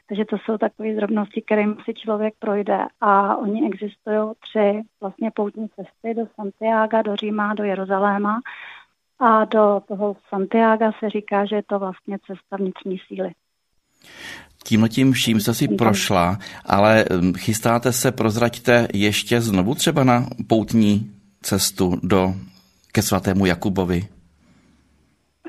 Takže 0.09 0.25
to 0.25 0.37
jsou 0.39 0.59
takové 0.59 0.95
drobnosti, 0.95 1.43
kterým 1.43 1.77
si 1.85 1.95
člověk 1.95 2.35
projde. 2.39 2.87
A 3.01 3.37
oni 3.37 3.67
existují 3.67 4.33
tři 4.41 4.83
vlastně 5.01 5.31
poutní 5.31 5.69
cesty 5.69 6.15
do 6.15 6.27
Santiago, 6.35 7.03
do 7.03 7.17
Říma, 7.17 7.55
do 7.55 7.65
Jeruzaléma. 7.65 8.41
A 9.19 9.45
do 9.45 9.83
toho 9.89 10.17
Santiago 10.29 10.91
se 10.99 11.11
říká, 11.11 11.45
že 11.45 11.57
je 11.57 11.63
to 11.63 11.79
vlastně 11.79 12.19
cesta 12.27 12.57
vnitřní 12.57 12.99
síly. 12.99 13.33
Tímhle 14.65 14.89
vším 15.13 15.41
jste 15.41 15.55
si 15.55 15.69
prošla, 15.69 16.39
ale 16.67 17.05
chystáte 17.37 17.93
se, 17.93 18.13
prozraďte 18.13 18.89
ještě 18.95 19.41
znovu 19.41 19.75
třeba 19.75 20.05
na 20.05 20.27
poutní 20.49 21.11
cestu 21.43 22.01
do, 22.03 22.35
ke 22.93 23.03
svatému 23.03 23.47
Jakubovi? 23.47 24.09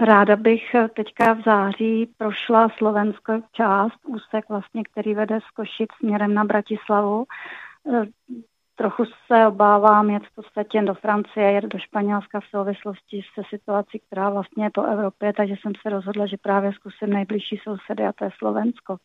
Ráda 0.02 0.36
bych 0.36 0.62
teďka 0.96 1.34
v 1.34 1.44
září 1.46 2.10
prošla 2.18 2.70
Slovensko 2.78 3.34
část, 3.52 4.00
úsek 4.08 4.50
vlastně, 4.50 4.84
který 4.92 5.14
vede 5.14 5.40
z 5.40 5.52
Košic 5.56 5.90
směrem 6.00 6.34
na 6.34 6.44
Bratislavu. 6.44 7.26
Trochu 8.76 9.06
se 9.06 9.48
obávám 9.48 10.10
jet 10.10 10.24
v 10.24 10.36
podstatě 10.36 10.82
do 10.82 10.94
Francie, 10.94 11.52
jet 11.52 11.64
do 11.64 11.80
Španělska 11.80 12.40
v 12.40 12.46
souvislosti 12.46 13.22
se 13.34 13.42
situací, 13.50 14.00
která 14.08 14.30
vlastně 14.30 14.64
je 14.64 14.70
po 14.70 14.84
Evropě, 14.84 15.34
takže 15.34 15.56
jsem 15.62 15.72
se 15.82 15.90
rozhodla, 15.90 16.26
že 16.26 16.38
právě 16.38 16.74
zkusím 16.74 17.10
nejbližší 17.10 17.58
sousedy 17.64 18.04
a 18.04 18.14
to 18.14 18.24
je 18.24 18.30
Slovensko. 18.38 18.98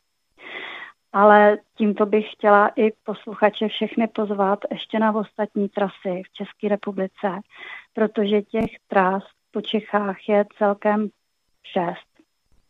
Ale 1.12 1.58
tímto 1.74 2.06
bych 2.06 2.32
chtěla 2.32 2.68
i 2.76 2.92
posluchače 3.04 3.68
všechny 3.68 4.08
pozvat 4.08 4.58
ještě 4.70 4.98
na 4.98 5.12
ostatní 5.12 5.68
trasy 5.68 6.22
v 6.26 6.32
České 6.32 6.68
republice, 6.68 7.40
protože 7.92 8.42
těch 8.42 8.70
tras 8.88 9.22
po 9.50 9.60
Čechách 9.60 10.28
je 10.28 10.44
celkem 10.58 11.08
šest. 11.62 12.10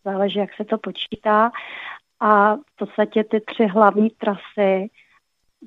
Záleží, 0.04 0.38
jak 0.38 0.54
se 0.54 0.64
to 0.64 0.78
počítá. 0.78 1.50
A 2.21 2.57
v 2.57 2.76
podstatě 2.76 3.25
ty 3.25 3.40
tři 3.40 3.66
hlavní 3.66 4.11
trasy 4.11 4.90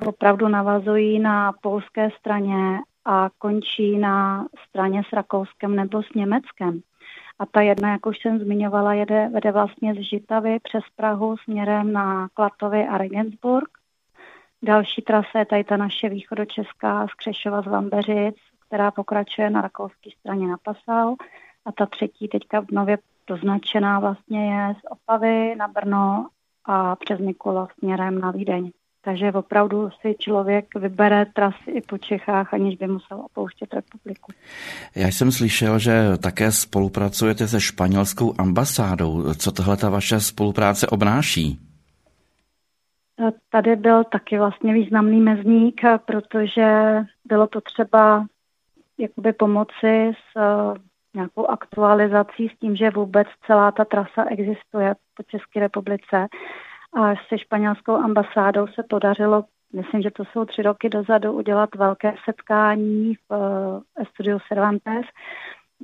opravdu 0.07 0.47
navazují 0.47 1.19
na 1.19 1.53
polské 1.61 2.09
straně 2.19 2.79
a 3.05 3.29
končí 3.37 3.97
na 3.97 4.47
straně 4.69 5.03
s 5.09 5.13
Rakouskem 5.13 5.75
nebo 5.75 6.03
s 6.03 6.13
Německem. 6.15 6.81
A 7.39 7.45
ta 7.45 7.61
jedna, 7.61 7.91
jak 7.91 8.05
už 8.05 8.19
jsem 8.19 8.39
zmiňovala, 8.39 8.93
jede, 8.93 9.29
vede 9.33 9.51
vlastně 9.51 9.93
z 9.93 9.97
Žitavy 9.97 10.59
přes 10.63 10.83
Prahu 10.95 11.37
směrem 11.37 11.93
na 11.93 12.27
Klatovy 12.33 12.87
a 12.87 12.97
Regensburg. 12.97 13.69
Další 14.61 15.01
trasa 15.01 15.39
je 15.39 15.45
tady 15.45 15.63
ta 15.63 15.77
naše 15.77 16.09
východočeská 16.09 17.07
z 17.07 17.13
Křešova 17.13 17.61
z 17.61 17.65
Vambeřic, 17.65 18.35
která 18.67 18.91
pokračuje 18.91 19.49
na 19.49 19.61
rakouské 19.61 20.09
straně 20.19 20.47
na 20.47 20.57
Pasau. 20.57 21.15
A 21.65 21.71
ta 21.71 21.85
třetí 21.85 22.27
teďka 22.27 22.61
v 22.61 22.71
nově 22.71 22.97
doznačená 23.27 23.99
vlastně 23.99 24.53
je 24.53 24.73
z 24.73 24.79
Opavy 24.89 25.55
na 25.55 25.67
Brno 25.67 26.27
a 26.65 26.95
přes 26.95 27.19
Mikula 27.19 27.67
směrem 27.79 28.19
na 28.19 28.31
Vídeň. 28.31 28.71
Takže 29.05 29.31
opravdu 29.31 29.89
si 30.01 30.15
člověk 30.19 30.65
vybere 30.75 31.25
trasy 31.25 31.71
i 31.71 31.81
po 31.81 31.97
Čechách, 31.97 32.53
aniž 32.53 32.75
by 32.75 32.87
musel 32.87 33.19
opouštět 33.19 33.73
republiku. 33.73 34.31
Já 34.95 35.07
jsem 35.07 35.31
slyšel, 35.31 35.79
že 35.79 36.17
také 36.17 36.51
spolupracujete 36.51 37.47
se 37.47 37.61
španělskou 37.61 38.33
ambasádou. 38.37 39.33
Co 39.33 39.51
tohle 39.51 39.77
ta 39.77 39.89
vaše 39.89 40.19
spolupráce 40.19 40.87
obnáší? 40.87 41.59
Tady 43.49 43.75
byl 43.75 44.03
taky 44.03 44.37
vlastně 44.37 44.73
významný 44.73 45.21
mezník, 45.21 45.81
protože 46.05 46.97
bylo 47.25 47.47
potřeba 47.47 48.25
jakoby 48.97 49.33
pomoci 49.33 50.11
s 50.11 50.37
eh, 50.37 50.79
nějakou 51.13 51.47
aktualizací 51.47 52.49
s 52.49 52.59
tím, 52.59 52.75
že 52.75 52.89
vůbec 52.89 53.27
celá 53.47 53.71
ta 53.71 53.85
trasa 53.85 54.25
existuje 54.29 54.95
po 55.17 55.23
České 55.23 55.59
republice 55.59 56.27
a 56.95 57.15
se 57.27 57.37
španělskou 57.37 57.95
ambasádou 57.95 58.67
se 58.67 58.83
podařilo, 58.89 59.43
myslím, 59.73 60.01
že 60.01 60.11
to 60.11 60.25
jsou 60.25 60.45
tři 60.45 60.61
roky 60.61 60.89
dozadu, 60.89 61.31
udělat 61.31 61.75
velké 61.75 62.15
setkání 62.25 63.15
v 63.15 63.31
uh, 63.31 64.05
Studiu 64.05 64.39
Cervantes, 64.47 65.05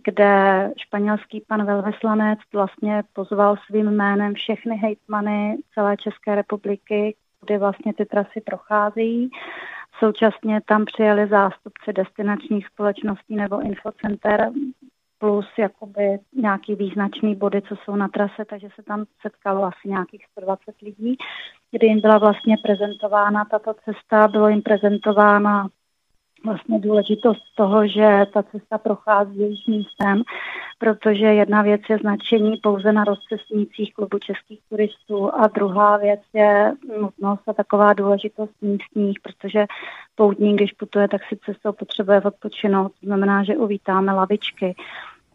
kde 0.03 0.71
španělský 0.77 1.41
pan 1.47 1.65
velvyslanec 1.65 2.39
vlastně 2.53 3.03
pozval 3.13 3.55
svým 3.65 3.91
jménem 3.91 4.33
všechny 4.33 4.75
hejtmany 4.75 5.57
celé 5.73 5.97
České 5.97 6.35
republiky, 6.35 7.15
kde 7.45 7.57
vlastně 7.57 7.93
ty 7.93 8.05
trasy 8.05 8.41
procházejí. 8.41 9.29
Současně 9.99 10.61
tam 10.65 10.85
přijeli 10.85 11.27
zástupci 11.27 11.93
destinačních 11.93 12.67
společností 12.67 13.35
nebo 13.35 13.61
infocenter 13.61 14.51
plus 15.19 15.45
jakoby 15.57 16.19
nějaký 16.33 16.75
význačný 16.75 17.35
body, 17.35 17.61
co 17.61 17.75
jsou 17.75 17.95
na 17.95 18.07
trase, 18.07 18.45
takže 18.49 18.67
se 18.75 18.83
tam 18.83 19.05
setkalo 19.21 19.63
asi 19.63 19.89
nějakých 19.89 20.25
120 20.31 20.81
lidí, 20.81 21.17
kdy 21.71 21.87
jim 21.87 22.01
byla 22.01 22.17
vlastně 22.17 22.57
prezentována 22.63 23.45
tato 23.45 23.73
cesta, 23.85 24.27
bylo 24.27 24.49
jim 24.49 24.61
prezentována 24.61 25.67
vlastně 26.45 26.79
důležitost 26.79 27.43
toho, 27.55 27.87
že 27.87 28.25
ta 28.33 28.43
cesta 28.43 28.77
prochází 28.77 29.39
jejich 29.39 29.67
místem, 29.67 30.23
protože 30.77 31.25
jedna 31.25 31.61
věc 31.61 31.81
je 31.89 31.97
značení 31.97 32.57
pouze 32.57 32.93
na 32.93 33.03
rozcestnících 33.03 33.93
klubu 33.93 34.19
českých 34.19 34.59
turistů 34.69 35.35
a 35.35 35.47
druhá 35.47 35.97
věc 35.97 36.19
je 36.33 36.73
nutnost 37.01 37.49
a 37.49 37.53
taková 37.53 37.93
důležitost 37.93 38.61
místních, 38.61 39.19
protože 39.19 39.65
poutník, 40.15 40.55
když 40.55 40.71
putuje, 40.71 41.07
tak 41.07 41.21
si 41.29 41.37
cestou 41.45 41.71
potřebuje 41.71 42.21
odpočinout. 42.21 42.91
To 42.99 43.05
znamená, 43.05 43.43
že 43.43 43.57
uvítáme 43.57 44.13
lavičky, 44.13 44.75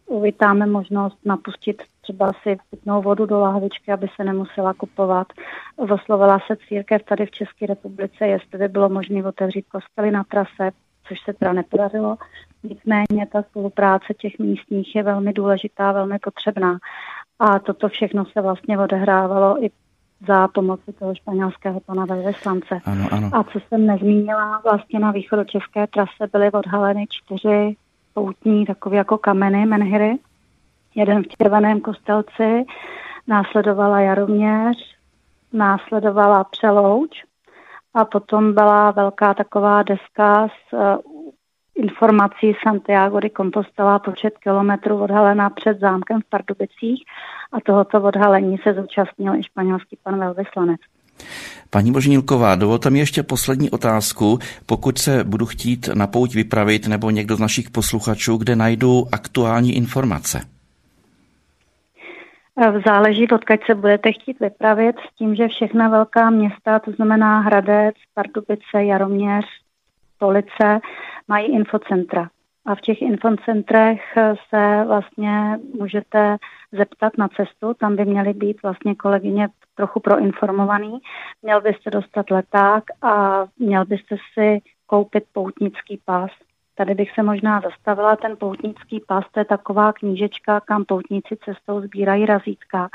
uvítáme 0.07 0.67
možnost 0.67 1.19
napustit 1.25 1.83
třeba 2.01 2.33
si 2.43 2.57
pitnou 2.71 3.03
vodu 3.03 3.27
do 3.27 3.41
lahvičky, 3.41 3.93
aby 3.93 4.07
se 4.17 4.25
nemusela 4.25 4.75
kupovat. 4.75 5.27
Oslovila 5.77 6.39
se 6.47 6.57
církev 6.69 7.03
tady 7.03 7.27
v 7.27 7.31
České 7.31 7.67
republice, 7.67 8.27
jestli 8.27 8.59
by 8.59 8.69
bylo 8.69 8.89
možné 8.89 9.25
otevřít 9.25 9.67
kostely 9.69 10.11
na 10.11 10.25
trase, 10.25 10.71
což 11.09 11.19
se 11.25 11.33
teda 11.33 11.53
nepodařilo. 11.53 12.17
Nicméně 12.63 13.27
ta 13.33 13.43
spolupráce 13.43 14.15
těch 14.15 14.39
místních 14.39 14.97
je 14.97 15.03
velmi 15.03 15.33
důležitá, 15.33 15.93
velmi 15.93 16.19
potřebná. 16.19 16.79
A 17.39 17.59
toto 17.59 17.89
všechno 17.89 18.25
se 18.25 18.41
vlastně 18.41 18.79
odehrávalo 18.79 19.65
i 19.65 19.71
za 20.27 20.49
pomoci 20.49 20.93
toho 20.93 21.15
španělského 21.15 21.81
pana 21.81 22.05
velvyslance. 22.05 22.81
Ano, 22.85 23.09
ano. 23.11 23.31
A 23.33 23.45
co 23.45 23.59
jsem 23.61 23.87
nezmínila, 23.87 24.61
vlastně 24.65 25.01
na 25.01 25.11
východočeské 25.11 25.87
trase 25.87 26.27
byly 26.33 26.53
odhaleny 26.53 27.07
čtyři 27.09 27.77
poutní, 28.15 28.67
takové 28.67 28.97
jako 28.97 29.19
kameny, 29.19 29.67
menhiry. 29.67 30.19
Jeden 30.95 31.23
v 31.23 31.29
červeném 31.29 31.81
kostelci, 31.81 32.65
následovala 33.27 34.01
Jaroměř, 34.01 34.77
následovala 35.53 36.45
Přelouč 36.45 37.25
a 37.95 38.05
potom 38.05 38.55
byla 38.55 38.91
velká 38.91 39.35
taková 39.35 39.83
deska 39.83 40.49
s 40.49 40.73
uh, 40.73 40.81
informací 41.75 42.55
Santiago 42.63 43.21
de 43.21 43.31
Compostela 43.31 43.99
počet 43.99 44.39
kilometrů 44.39 45.03
odhalená 45.03 45.51
před 45.51 45.81
zámkem 45.81 46.21
v 46.21 46.25
Pardubicích 46.25 47.05
a 47.53 47.61
tohoto 47.61 48.03
odhalení 48.03 48.59
se 48.59 48.75
zúčastnil 48.75 49.35
i 49.35 49.43
španělský 49.43 49.99
pan 50.03 50.19
velvyslanec. 50.19 50.81
Paní 51.71 51.93
Božnílková, 51.93 52.55
dovolte 52.55 52.91
mi 52.91 52.99
ještě 52.99 53.23
poslední 53.23 53.71
otázku. 53.71 54.39
Pokud 54.67 54.99
se 54.99 55.25
budu 55.25 55.47
chtít 55.47 55.89
na 55.95 56.07
pouť 56.07 56.35
vypravit 56.35 56.89
nebo 56.89 57.11
někdo 57.11 57.37
z 57.37 57.41
našich 57.41 57.71
posluchačů, 57.71 58.37
kde 58.37 58.57
najdu 58.57 59.07
aktuální 59.13 59.77
informace? 59.77 60.41
Záleží, 62.87 63.29
odkud 63.29 63.61
se 63.67 63.75
budete 63.75 64.13
chtít 64.13 64.41
vypravit, 64.41 64.97
s 64.97 65.17
tím, 65.19 65.35
že 65.35 65.49
všechna 65.49 65.89
velká 65.89 66.31
města, 66.31 66.79
to 66.79 66.91
znamená 66.91 67.41
Hradec, 67.41 67.95
Pardubice, 68.15 68.85
Jaroměř, 68.85 69.45
Stolice, 70.17 70.81
mají 71.29 71.47
infocentra. 71.47 72.29
A 72.67 72.75
v 72.75 72.81
těch 72.81 73.03
infocentrech 73.03 74.03
se 74.49 74.85
vlastně 74.87 75.59
můžete 75.79 76.37
zeptat 76.73 77.13
na 77.19 77.29
cestu, 77.29 77.75
tam 77.75 77.97
by 77.97 78.05
měly 78.05 78.33
být 78.33 78.63
vlastně 78.63 78.95
kolegyně 78.95 79.49
trochu 79.75 80.01
proinformovaný. 80.01 80.99
Měl 81.43 81.61
byste 81.61 81.91
dostat 81.91 82.31
leták 82.31 82.85
a 83.03 83.45
měl 83.59 83.85
byste 83.85 84.17
si 84.35 84.63
koupit 84.87 85.25
poutnický 85.33 86.01
pás. 86.05 86.31
Tady 86.75 86.95
bych 86.95 87.11
se 87.11 87.23
možná 87.23 87.61
zastavila, 87.61 88.17
ten 88.17 88.37
poutnický 88.37 89.01
pás, 89.01 89.25
to 89.33 89.41
je 89.41 89.45
taková 89.45 89.93
knížečka, 89.93 90.61
kam 90.61 90.85
poutníci 90.85 91.37
cestou 91.45 91.81
sbírají 91.81 92.27
razítka. 92.27 92.89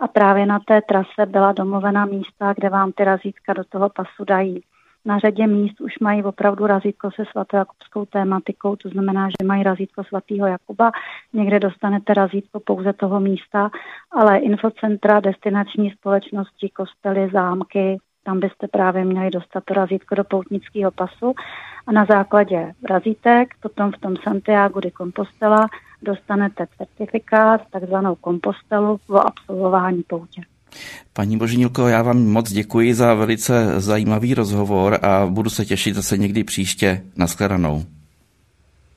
A 0.00 0.08
právě 0.08 0.46
na 0.46 0.58
té 0.58 0.80
trase 0.82 1.26
byla 1.26 1.52
domovena 1.52 2.04
místa, 2.04 2.54
kde 2.56 2.68
vám 2.68 2.92
ty 2.92 3.04
razítka 3.04 3.52
do 3.52 3.64
toho 3.64 3.88
pasu 3.88 4.24
dají. 4.24 4.62
Na 5.06 5.18
řadě 5.18 5.46
míst 5.46 5.80
už 5.80 5.98
mají 5.98 6.24
opravdu 6.24 6.66
razítko 6.66 7.10
se 7.10 7.24
svatojakubskou 7.30 8.04
tématikou, 8.04 8.76
to 8.76 8.88
znamená, 8.88 9.28
že 9.28 9.46
mají 9.46 9.62
razítko 9.62 10.04
svatého 10.04 10.46
Jakuba. 10.46 10.92
Někde 11.32 11.60
dostanete 11.60 12.14
razítko 12.14 12.60
pouze 12.60 12.92
toho 12.92 13.20
místa, 13.20 13.70
ale 14.12 14.38
infocentra, 14.38 15.20
destinační 15.20 15.90
společnosti, 15.90 16.68
kostely, 16.68 17.30
zámky, 17.32 17.98
tam 18.24 18.40
byste 18.40 18.68
právě 18.68 19.04
měli 19.04 19.30
dostat 19.30 19.64
to 19.64 19.74
razítko 19.74 20.14
do 20.14 20.24
poutnického 20.24 20.90
pasu 20.90 21.34
a 21.86 21.92
na 21.92 22.04
základě 22.04 22.72
razítek 22.90 23.54
potom 23.62 23.92
v 23.92 23.98
tom 23.98 24.16
Santiago 24.16 24.80
de 24.80 24.90
Compostela 24.90 25.66
dostanete 26.02 26.66
certifikát, 26.78 27.60
takzvanou 27.70 28.14
kompostelu 28.14 29.00
o 29.08 29.16
absolvování 29.16 30.02
poutě. 30.02 30.53
Paní 31.12 31.38
Božinilko, 31.38 31.88
já 31.88 32.02
vám 32.02 32.26
moc 32.26 32.52
děkuji 32.52 32.94
za 32.94 33.14
velice 33.14 33.80
zajímavý 33.80 34.34
rozhovor 34.34 34.98
a 35.02 35.26
budu 35.26 35.50
se 35.50 35.64
těšit 35.64 35.94
zase 35.94 36.18
někdy 36.18 36.44
příště. 36.44 37.02
Naschledanou. 37.16 37.84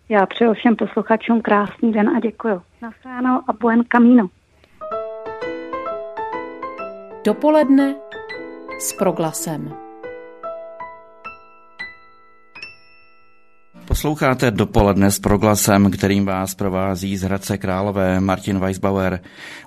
Já 0.10 0.25
přeju 0.25 0.53
všem 0.53 0.75
posluchačům 0.75 1.41
krásný 1.41 1.91
den 1.91 2.10
a 2.10 2.19
děkuji. 2.19 2.62
Naschledanou 2.81 3.41
a 3.48 3.53
buen 3.53 3.84
camino. 3.91 4.29
Dopoledne 7.25 7.96
s 8.79 8.93
proglasem. 8.93 9.87
Posloucháte 13.97 14.51
dopoledne 14.51 15.11
s 15.11 15.19
proglasem, 15.19 15.91
kterým 15.91 16.25
vás 16.25 16.55
provází 16.55 17.17
z 17.17 17.21
Hradce 17.21 17.57
Králové 17.57 18.19
Martin 18.19 18.59
Weisbauer. 18.59 19.19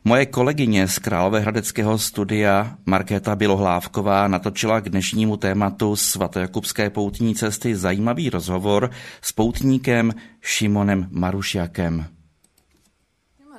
Moje 0.04 0.26
kolegyně 0.26 0.88
z 0.88 0.98
Královéhradeckého 0.98 1.98
studia 1.98 2.76
Markéta 2.86 3.36
Bilohlávková 3.36 4.28
natočila 4.28 4.80
k 4.80 4.88
dnešnímu 4.88 5.36
tématu 5.36 5.96
svatojakubské 5.96 6.90
poutní 6.90 7.34
cesty 7.34 7.76
zajímavý 7.76 8.30
rozhovor 8.30 8.90
s 9.22 9.32
poutníkem 9.32 10.14
Šimonem 10.40 11.06
Marušiakem. 11.10 12.06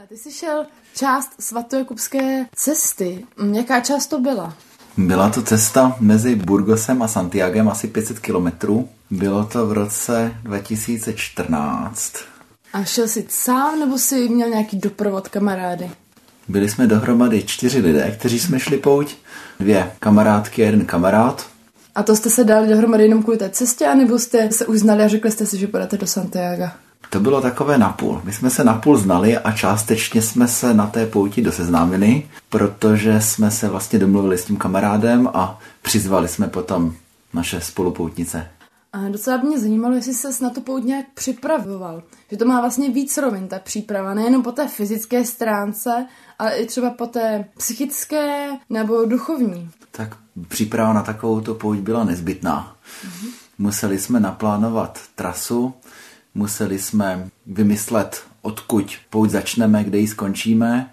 Ty 0.08 0.18
jsi 0.18 0.32
šel 0.32 0.66
část 0.96 1.42
svatojakubské 1.42 2.46
cesty. 2.56 3.26
Jaká 3.54 3.82
část 3.82 4.08
to 4.08 4.20
byla? 4.20 4.54
Byla 4.98 5.30
to 5.30 5.42
cesta 5.42 5.96
mezi 6.00 6.36
Burgosem 6.36 7.02
a 7.02 7.08
Santiagem 7.08 7.70
asi 7.70 7.88
500 7.88 8.20
kilometrů. 8.20 8.90
Bylo 9.12 9.46
to 9.46 9.68
v 9.68 9.72
roce 9.72 10.36
2014. 10.44 12.14
A 12.74 12.84
šel 12.84 13.08
jsi 13.08 13.26
sám 13.30 13.80
nebo 13.80 13.98
jsi 13.98 14.30
měl 14.30 14.50
nějaký 14.50 14.78
doprovod 14.78 15.28
kamarády? 15.28 15.92
Byli 16.48 16.70
jsme 16.70 16.88
dohromady 16.88 17.44
čtyři 17.44 17.80
lidé, 17.80 18.16
kteří 18.20 18.40
jsme 18.40 18.60
šli 18.60 18.78
pouť. 18.78 19.16
Dvě 19.60 19.92
kamarádky 20.00 20.64
a 20.64 20.66
jeden 20.66 20.86
kamarád. 20.86 21.48
A 21.96 22.04
to 22.04 22.16
jste 22.16 22.30
se 22.30 22.44
dali 22.44 22.68
dohromady 22.68 23.04
jenom 23.04 23.24
kvůli 23.24 23.38
té 23.38 23.50
cestě, 23.50 23.88
anebo 23.88 24.20
jste 24.20 24.52
se 24.52 24.66
už 24.66 24.80
znali 24.80 25.04
a 25.04 25.08
řekli 25.08 25.32
jste 25.32 25.46
si, 25.46 25.58
že 25.58 25.68
půjdete 25.68 25.98
do 25.98 26.08
Santiago? 26.08 26.66
To 27.12 27.20
bylo 27.20 27.42
takové 27.42 27.78
napůl. 27.78 28.22
My 28.24 28.34
jsme 28.34 28.50
se 28.50 28.64
napůl 28.64 28.98
znali 28.98 29.38
a 29.38 29.52
částečně 29.52 30.22
jsme 30.22 30.48
se 30.48 30.74
na 30.74 30.88
té 30.88 31.06
pouti 31.06 31.42
doseznámili, 31.42 32.30
protože 32.50 33.22
jsme 33.22 33.52
se 33.52 33.70
vlastně 33.70 34.00
domluvili 34.00 34.38
s 34.38 34.46
tím 34.46 34.58
kamarádem 34.58 35.30
a 35.34 35.60
přizvali 35.82 36.28
jsme 36.28 36.48
potom 36.48 36.94
naše 37.34 37.62
spolupoutnice. 37.62 38.48
A 38.94 39.10
docela 39.10 39.38
mě 39.38 39.60
zajímalo, 39.60 39.96
jestli 39.96 40.14
se 40.14 40.44
na 40.44 40.50
to 40.50 40.62
pout 40.62 40.84
nějak 40.84 41.06
připravoval. 41.14 42.04
Že 42.32 42.38
to 42.38 42.46
má 42.46 42.60
vlastně 42.62 42.90
víc 42.90 43.18
rovin, 43.18 43.48
ta 43.48 43.60
příprava, 43.60 44.14
nejenom 44.14 44.44
po 44.44 44.52
té 44.52 44.68
fyzické 44.68 45.26
stránce, 45.26 46.06
ale 46.40 46.56
i 46.56 46.66
třeba 46.66 46.90
po 46.90 47.06
té 47.06 47.46
psychické 47.58 48.50
nebo 48.70 49.06
duchovní. 49.06 49.70
Tak 49.92 50.18
příprava 50.48 50.94
na 50.94 51.02
takovou 51.02 51.42
to 51.42 51.56
pouť 51.56 51.78
byla 51.78 52.04
nezbytná. 52.04 52.76
Mm-hmm. 53.06 53.30
Museli 53.58 54.00
jsme 54.00 54.20
naplánovat 54.20 55.00
trasu, 55.16 55.74
Museli 56.34 56.80
jsme 56.80 57.30
vymyslet, 57.48 58.24
odkud 58.42 58.96
pouť 59.10 59.30
začneme, 59.30 59.84
kde 59.84 59.98
ji 59.98 60.08
skončíme. 60.08 60.92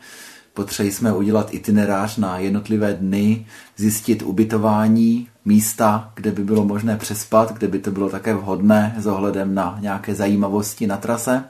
Potřebovali 0.54 0.92
jsme 0.92 1.12
udělat 1.12 1.54
itinerář 1.54 2.16
na 2.16 2.38
jednotlivé 2.38 2.94
dny, 2.94 3.46
zjistit 3.76 4.22
ubytování, 4.22 5.28
místa, 5.44 6.12
kde 6.14 6.32
by 6.32 6.44
bylo 6.44 6.64
možné 6.64 6.96
přespat, 6.96 7.52
kde 7.52 7.68
by 7.68 7.78
to 7.78 7.90
bylo 7.90 8.08
také 8.08 8.34
vhodné 8.34 8.94
s 8.98 9.06
ohledem 9.06 9.54
na 9.54 9.78
nějaké 9.80 10.14
zajímavosti 10.14 10.86
na 10.86 10.96
trase 10.96 11.44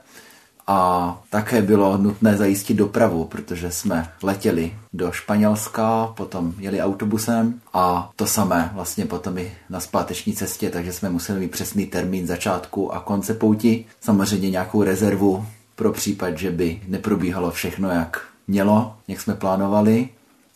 a 0.68 1.20
také 1.30 1.62
bylo 1.62 1.98
nutné 1.98 2.36
zajistit 2.36 2.74
dopravu, 2.74 3.24
protože 3.24 3.70
jsme 3.70 4.08
letěli 4.22 4.72
do 4.92 5.12
Španělska, 5.12 6.06
potom 6.16 6.54
jeli 6.58 6.80
autobusem 6.80 7.60
a 7.72 8.10
to 8.16 8.26
samé 8.26 8.70
vlastně 8.74 9.06
potom 9.06 9.38
i 9.38 9.52
na 9.70 9.80
zpáteční 9.80 10.32
cestě, 10.32 10.70
takže 10.70 10.92
jsme 10.92 11.10
museli 11.10 11.40
mít 11.40 11.50
přesný 11.50 11.86
termín 11.86 12.26
začátku 12.26 12.94
a 12.94 13.00
konce 13.00 13.34
pouti. 13.34 13.84
Samozřejmě 14.00 14.50
nějakou 14.50 14.82
rezervu 14.82 15.46
pro 15.76 15.92
případ, 15.92 16.38
že 16.38 16.50
by 16.50 16.80
neprobíhalo 16.88 17.50
všechno, 17.50 17.88
jak 17.88 18.22
mělo, 18.48 18.96
jak 19.08 19.20
jsme 19.20 19.34
plánovali. 19.34 20.08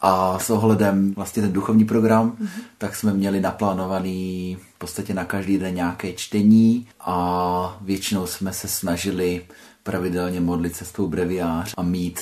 A 0.05 0.39
s 0.39 0.51
ohledem 0.51 1.15
vlastně 1.15 1.43
ten 1.43 1.53
duchovní 1.53 1.85
program, 1.85 2.31
mm-hmm. 2.31 2.63
tak 2.79 2.97
jsme 2.97 3.13
měli 3.13 3.41
naplánovaný 3.41 4.57
v 4.75 4.79
podstatě 4.79 5.15
na 5.15 5.25
každý 5.25 5.59
den 5.59 5.75
nějaké 5.75 6.13
čtení 6.13 6.89
a 7.01 7.79
většinou 7.81 8.27
jsme 8.27 8.53
se 8.53 8.69
snažili 8.69 9.45
pravidelně 9.83 10.41
modlit 10.41 10.77
cestou 10.77 11.09
breviář 11.09 11.75
a 11.77 11.83
mít 11.83 12.21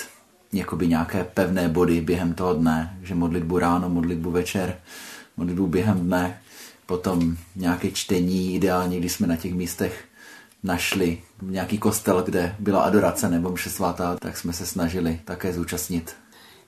jakoby 0.52 0.88
nějaké 0.88 1.24
pevné 1.24 1.68
body 1.68 2.00
během 2.00 2.34
toho 2.34 2.54
dne, 2.54 2.98
že 3.02 3.14
modlitbu 3.14 3.58
ráno, 3.58 3.88
modlitbu 3.88 4.30
večer, 4.30 4.76
modlitbu 5.36 5.66
během 5.66 6.00
dne, 6.00 6.40
potom 6.86 7.36
nějaké 7.56 7.90
čtení, 7.90 8.54
ideálně, 8.54 8.98
když 8.98 9.12
jsme 9.12 9.26
na 9.26 9.36
těch 9.36 9.54
místech 9.54 10.04
našli 10.62 11.18
nějaký 11.42 11.78
kostel, 11.78 12.22
kde 12.22 12.56
byla 12.58 12.82
adorace 12.82 13.30
nebo 13.30 13.52
mše 13.52 13.70
svatá, 13.70 14.16
tak 14.16 14.36
jsme 14.36 14.52
se 14.52 14.66
snažili 14.66 15.20
také 15.24 15.52
zúčastnit. 15.52 16.16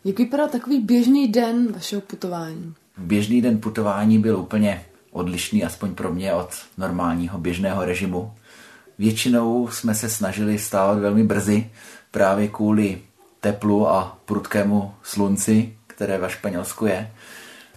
Jak 0.05 0.19
vypadal 0.19 0.49
takový 0.49 0.81
běžný 0.81 1.29
den 1.29 1.73
vašeho 1.73 2.03
putování? 2.03 2.75
Běžný 2.99 3.43
den 3.43 3.59
putování 3.59 4.19
byl 4.19 4.37
úplně 4.37 4.85
odlišný, 5.11 5.65
aspoň 5.65 5.95
pro 5.95 6.13
mě, 6.13 6.35
od 6.35 6.51
normálního 6.79 7.39
běžného 7.39 7.85
režimu. 7.85 8.33
Většinou 9.03 9.69
jsme 9.69 9.95
se 9.95 10.09
snažili 10.09 10.59
stávat 10.59 10.99
velmi 10.99 11.25
brzy 11.25 11.71
právě 12.11 12.49
kvůli 12.49 12.99
teplu 13.41 13.89
a 13.89 14.19
prudkému 14.25 14.95
slunci, 15.03 15.77
které 15.87 16.19
ve 16.19 16.31
Španělsku 16.31 16.87
je. 16.87 17.11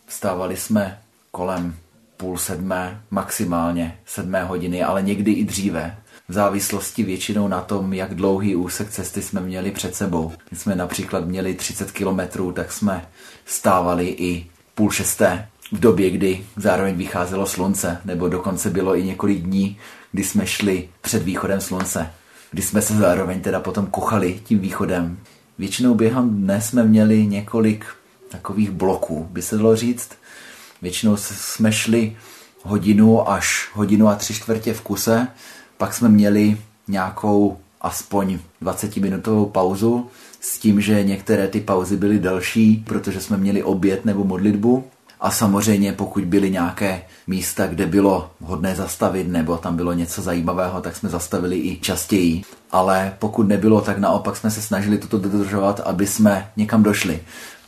Vstávali 0.05 0.57
jsme 0.57 0.99
kolem 1.31 1.75
půl 2.17 2.37
sedmé, 2.37 3.01
maximálně 3.11 3.97
sedmé 4.05 4.43
hodiny, 4.43 4.83
ale 4.83 5.01
někdy 5.01 5.31
i 5.31 5.43
dříve. 5.43 5.97
V 6.29 6.33
závislosti 6.33 7.03
většinou 7.03 7.47
na 7.47 7.61
tom, 7.61 7.93
jak 7.93 8.15
dlouhý 8.15 8.55
úsek 8.55 8.89
cesty 8.89 9.21
jsme 9.21 9.41
měli 9.41 9.71
před 9.71 9.95
sebou. 9.95 10.31
Když 10.49 10.61
jsme 10.61 10.75
například 10.75 11.25
měli 11.25 11.53
30 11.53 11.91
kilometrů, 11.91 12.51
tak 12.51 12.71
jsme 12.71 13.07
stávali 13.45 14.07
i 14.07 14.45
půl 14.75 14.91
šesté 14.91 15.47
v 15.71 15.79
době, 15.79 16.09
kdy 16.09 16.45
zároveň 16.55 16.95
vycházelo 16.95 17.45
slunce, 17.45 18.01
nebo 18.05 18.29
dokonce 18.29 18.69
bylo 18.69 18.97
i 18.97 19.03
několik 19.03 19.41
dní, 19.41 19.77
kdy 20.15 20.23
jsme 20.23 20.47
šli 20.47 20.89
před 21.01 21.23
východem 21.23 21.61
slunce, 21.61 22.11
kdy 22.51 22.61
jsme 22.61 22.81
se 22.81 22.93
zároveň 22.93 23.41
teda 23.41 23.59
potom 23.59 23.87
kuchali 23.87 24.39
tím 24.43 24.59
východem. 24.59 25.17
Většinou 25.57 25.95
během 25.95 26.29
dne 26.29 26.61
jsme 26.61 26.83
měli 26.83 27.27
několik 27.27 27.85
takových 28.29 28.71
bloků, 28.71 29.27
by 29.31 29.41
se 29.41 29.57
dalo 29.57 29.75
říct. 29.75 30.09
Většinou 30.81 31.17
jsme 31.17 31.71
šli 31.71 32.17
hodinu 32.63 33.29
až 33.29 33.69
hodinu 33.73 34.07
a 34.07 34.15
tři 34.15 34.33
čtvrtě 34.33 34.73
v 34.73 34.81
kuse, 34.81 35.27
pak 35.77 35.93
jsme 35.93 36.09
měli 36.09 36.57
nějakou 36.87 37.57
aspoň 37.81 38.39
20-minutovou 38.63 39.45
pauzu 39.45 40.07
s 40.41 40.59
tím, 40.59 40.81
že 40.81 41.03
některé 41.03 41.47
ty 41.47 41.61
pauzy 41.61 41.97
byly 41.97 42.19
delší, 42.19 42.83
protože 42.87 43.21
jsme 43.21 43.37
měli 43.37 43.63
oběd 43.63 44.05
nebo 44.05 44.23
modlitbu 44.23 44.83
A 45.19 45.31
samozřejmě 45.31 45.93
pokud 45.93 46.25
byly 46.25 46.51
nějaké 46.51 47.01
místa, 47.27 47.67
kde 47.67 47.85
bylo 47.85 48.31
hodné 48.43 48.75
zastavit 48.75 49.27
nebo 49.27 49.57
tam 49.57 49.75
bylo 49.75 49.93
něco 49.93 50.21
zajímavého, 50.21 50.81
tak 50.81 50.95
jsme 50.95 51.09
zastavili 51.09 51.57
i 51.57 51.79
častěji. 51.81 52.41
Ale 52.71 53.13
pokud 53.19 53.47
nebylo, 53.47 53.81
tak 53.81 53.97
naopak 53.97 54.37
jsme 54.37 54.51
se 54.51 54.61
snažili 54.61 54.97
toto 54.97 55.17
dodržovat, 55.17 55.79
aby 55.79 56.07
jsme 56.07 56.49
někam 56.57 56.83
došli. 56.83 57.19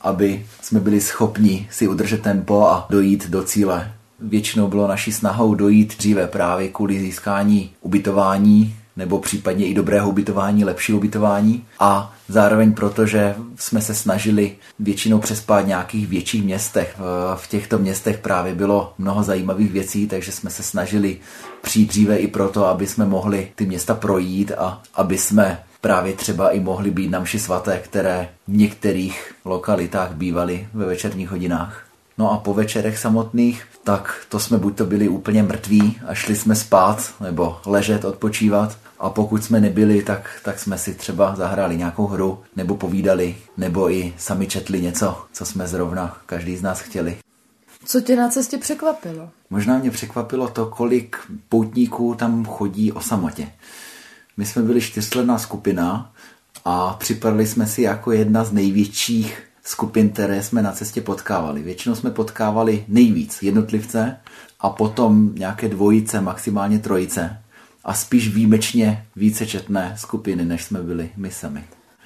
Aby 0.02 0.46
jsme 0.62 0.80
byli 0.80 1.02
schopni 1.02 1.68
si 1.72 1.88
udržet 1.88 2.22
tempo 2.22 2.68
a 2.68 2.88
dojít 2.90 3.30
do 3.30 3.44
cíle. 3.44 3.92
Většinou 4.20 4.68
bylo 4.68 4.88
naší 4.88 5.12
snahou 5.12 5.56
dojít 5.56 5.98
dříve 5.98 6.28
právě 6.28 6.68
kvůli 6.68 7.00
získání 7.00 7.72
ubytování 7.82 8.76
nebo 8.98 9.20
případně 9.20 9.68
i 9.68 9.74
dobrého 9.74 10.10
ubytování, 10.10 10.66
lepší 10.66 10.94
ubytování 10.94 11.66
a 11.80 12.14
zároveň 12.28 12.74
proto, 12.74 13.06
že 13.06 13.36
jsme 13.56 13.82
se 13.82 13.96
snažili 13.96 14.56
většinou 14.80 15.20
přespát 15.20 15.66
v 15.66 15.68
nějakých 15.68 16.08
větších 16.08 16.44
městech. 16.44 16.96
V 17.36 17.48
těchto 17.48 17.78
městech 17.78 18.18
právě 18.18 18.56
bylo 18.56 18.94
mnoho 18.98 19.24
zajímavých 19.24 19.72
věcí, 19.72 20.08
takže 20.08 20.32
jsme 20.32 20.50
se 20.50 20.64
snažili 20.64 21.18
přijít 21.62 21.90
dříve 21.90 22.18
i 22.18 22.28
proto, 22.28 22.66
aby 22.66 22.88
jsme 22.88 23.06
mohli 23.06 23.52
ty 23.56 23.66
města 23.66 23.94
projít 23.96 24.52
a 24.58 24.82
aby 24.96 25.18
jsme 25.18 25.60
právě 25.82 26.14
třeba 26.14 26.50
i 26.50 26.60
mohli 26.60 26.92
být 26.92 27.12
na 27.12 27.20
mši 27.20 27.40
svaté, 27.40 27.80
které 27.84 28.30
v 28.48 28.58
některých 28.58 29.32
lokalitách 29.46 30.12
bývaly 30.12 30.68
ve 30.74 30.86
večerních 30.86 31.30
hodinách. 31.30 31.84
No 32.18 32.32
a 32.32 32.38
po 32.38 32.54
večerech 32.54 32.98
samotných, 32.98 33.66
tak 33.84 34.26
to 34.30 34.40
jsme 34.40 34.58
buď 34.58 34.78
to 34.78 34.86
byli 34.86 35.08
úplně 35.08 35.44
mrtví 35.44 35.98
a 36.08 36.14
šli 36.14 36.36
jsme 36.36 36.56
spát 36.56 37.14
nebo 37.22 37.58
ležet, 37.66 38.06
odpočívat, 38.06 38.78
a 39.00 39.10
pokud 39.10 39.44
jsme 39.44 39.60
nebyli, 39.62 40.04
tak, 40.04 40.30
tak 40.44 40.60
jsme 40.60 40.78
si 40.78 40.94
třeba 40.94 41.36
zahráli 41.36 41.78
nějakou 41.78 42.08
hru, 42.08 42.40
nebo 42.56 42.76
povídali, 42.76 43.36
nebo 43.58 43.92
i 43.92 44.14
sami 44.18 44.48
četli 44.48 44.82
něco, 44.82 45.26
co 45.34 45.46
jsme 45.46 45.68
zrovna 45.68 46.18
každý 46.26 46.58
z 46.58 46.62
nás 46.62 46.80
chtěli. 46.80 47.18
Co 47.86 48.02
tě 48.02 48.16
na 48.16 48.30
cestě 48.30 48.58
překvapilo? 48.58 49.30
Možná 49.50 49.78
mě 49.78 49.92
překvapilo 49.92 50.48
to, 50.48 50.66
kolik 50.66 51.18
poutníků 51.50 52.16
tam 52.16 52.46
chodí 52.46 52.92
o 52.92 53.02
samotě. 53.02 53.52
My 54.38 54.46
jsme 54.46 54.62
byli 54.62 54.82
čtyřsledná 54.82 55.38
skupina 55.40 56.12
a 56.66 56.94
připadali 56.94 57.48
jsme 57.48 57.68
si 57.68 57.82
jako 57.82 58.12
jedna 58.12 58.44
z 58.44 58.52
největších 58.52 59.44
skupin, 59.64 60.10
které 60.10 60.44
jsme 60.44 60.62
na 60.62 60.72
cestě 60.72 61.02
potkávali. 61.02 61.64
Většinou 61.64 61.96
jsme 61.96 62.12
potkávali 62.12 62.86
nejvíc 62.88 63.44
jednotlivce 63.44 64.18
a 64.60 64.70
potom 64.70 65.36
nějaké 65.36 65.70
dvojice, 65.70 66.22
maximálně 66.22 66.80
trojice 66.80 67.42
a 67.88 67.94
spíš 67.94 68.28
výjimečně 68.36 69.06
vícečetné 69.16 69.94
skupiny, 69.98 70.46
než 70.46 70.64
jsme 70.64 70.82
byli 70.82 71.10
my 71.18 71.32
sami. 71.32 71.64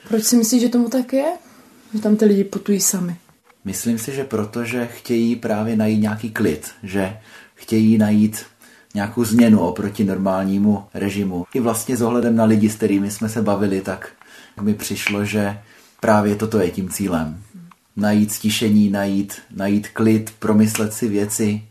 Proč 0.08 0.24
si 0.24 0.36
myslíš, 0.38 0.62
že 0.62 0.70
tomu 0.70 0.90
tak 0.90 1.14
je? 1.14 1.26
Že 1.94 2.02
tam 2.02 2.16
ty 2.16 2.26
lidi 2.26 2.44
putují 2.44 2.80
sami? 2.80 3.16
Myslím 3.66 3.98
si, 3.98 4.12
že 4.12 4.24
protože 4.24 4.88
chtějí 4.88 5.36
právě 5.36 5.76
najít 5.76 6.02
nějaký 6.02 6.32
klid, 6.32 6.72
že 6.84 7.18
chtějí 7.56 7.98
najít 7.98 8.46
nějakou 8.96 9.24
změnu 9.24 9.60
oproti 9.60 10.04
normálnímu 10.04 10.84
režimu. 10.94 11.46
I 11.54 11.60
vlastně 11.60 11.98
s 11.98 12.02
ohledem 12.02 12.36
na 12.36 12.46
lidi, 12.46 12.70
s 12.70 12.76
kterými 12.76 13.12
jsme 13.12 13.30
se 13.30 13.42
bavili, 13.42 13.82
tak 13.82 14.12
mi 14.62 14.74
přišlo, 14.74 15.26
že 15.26 15.60
právě 16.00 16.36
toto 16.36 16.60
je 16.60 16.72
tím 16.72 16.90
cílem. 16.90 17.44
Najít 17.96 18.32
stišení, 18.32 18.90
najít, 18.90 19.42
najít 19.56 19.88
klid, 19.88 20.34
promyslet 20.40 20.94
si 20.94 21.08
věci 21.08 21.62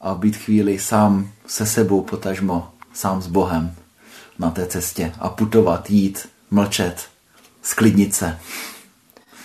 a 0.00 0.14
být 0.14 0.36
chvíli 0.36 0.78
sám 0.78 1.30
se 1.46 1.66
sebou 1.66 2.02
potažmo 2.02 2.75
sám 2.96 3.22
s 3.22 3.26
Bohem 3.26 3.74
na 4.38 4.50
té 4.50 4.66
cestě 4.66 5.12
a 5.18 5.28
putovat, 5.28 5.90
jít, 5.90 6.28
mlčet, 6.50 7.08
sklidnit 7.62 8.14
se. 8.14 8.38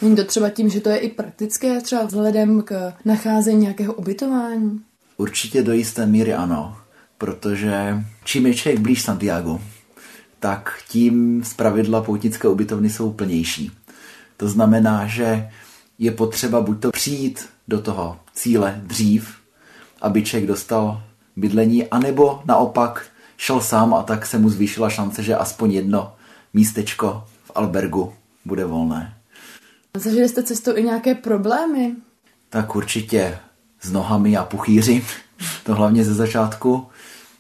Není 0.02 0.16
to 0.16 0.24
třeba 0.24 0.50
tím, 0.50 0.70
že 0.70 0.82
to 0.82 0.90
je 0.90 0.98
i 0.98 1.10
praktické, 1.10 1.82
třeba 1.82 2.06
vzhledem 2.06 2.62
k 2.62 2.94
nacházení 3.06 3.62
nějakého 3.62 3.94
ubytování? 3.94 4.82
Určitě 5.18 5.64
do 5.64 5.74
jisté 5.74 6.06
míry 6.06 6.34
ano, 6.34 6.78
protože 7.18 8.04
čím 8.24 8.46
je 8.46 8.54
člověk 8.54 8.80
blíž 8.80 9.02
Santiago, 9.02 9.60
tak 10.40 10.80
tím 10.88 11.44
zpravidla 11.44 12.02
poutnické 12.02 12.48
ubytovny 12.48 12.90
jsou 12.90 13.12
plnější. 13.14 13.72
To 14.38 14.50
znamená, 14.50 15.08
že 15.08 15.50
je 16.00 16.12
potřeba 16.12 16.62
buď 16.62 16.80
to 16.80 16.92
přijít 16.92 17.50
do 17.68 17.82
toho 17.82 18.20
cíle 18.34 18.82
dřív, 18.84 19.36
aby 20.02 20.24
člověk 20.24 20.48
dostal 20.48 21.04
bydlení, 21.36 21.88
anebo 21.88 22.42
naopak 22.46 23.11
šel 23.42 23.62
sám 23.62 23.94
a 23.94 24.04
tak 24.04 24.26
se 24.26 24.38
mu 24.38 24.50
zvýšila 24.50 24.90
šance, 24.90 25.24
že 25.24 25.36
aspoň 25.36 25.72
jedno 25.72 26.14
místečko 26.54 27.24
v 27.44 27.52
albergu 27.56 28.14
bude 28.46 28.66
volné. 28.66 29.18
Zažili 29.98 30.30
jste 30.30 30.44
cestou 30.44 30.78
i 30.78 30.84
nějaké 30.84 31.16
problémy? 31.16 31.96
Tak 32.50 32.76
určitě 32.76 33.40
s 33.82 33.92
nohami 33.92 34.38
a 34.38 34.44
puchýři, 34.44 35.06
to 35.64 35.76
hlavně 35.76 36.06
ze 36.06 36.14
začátku. 36.14 36.88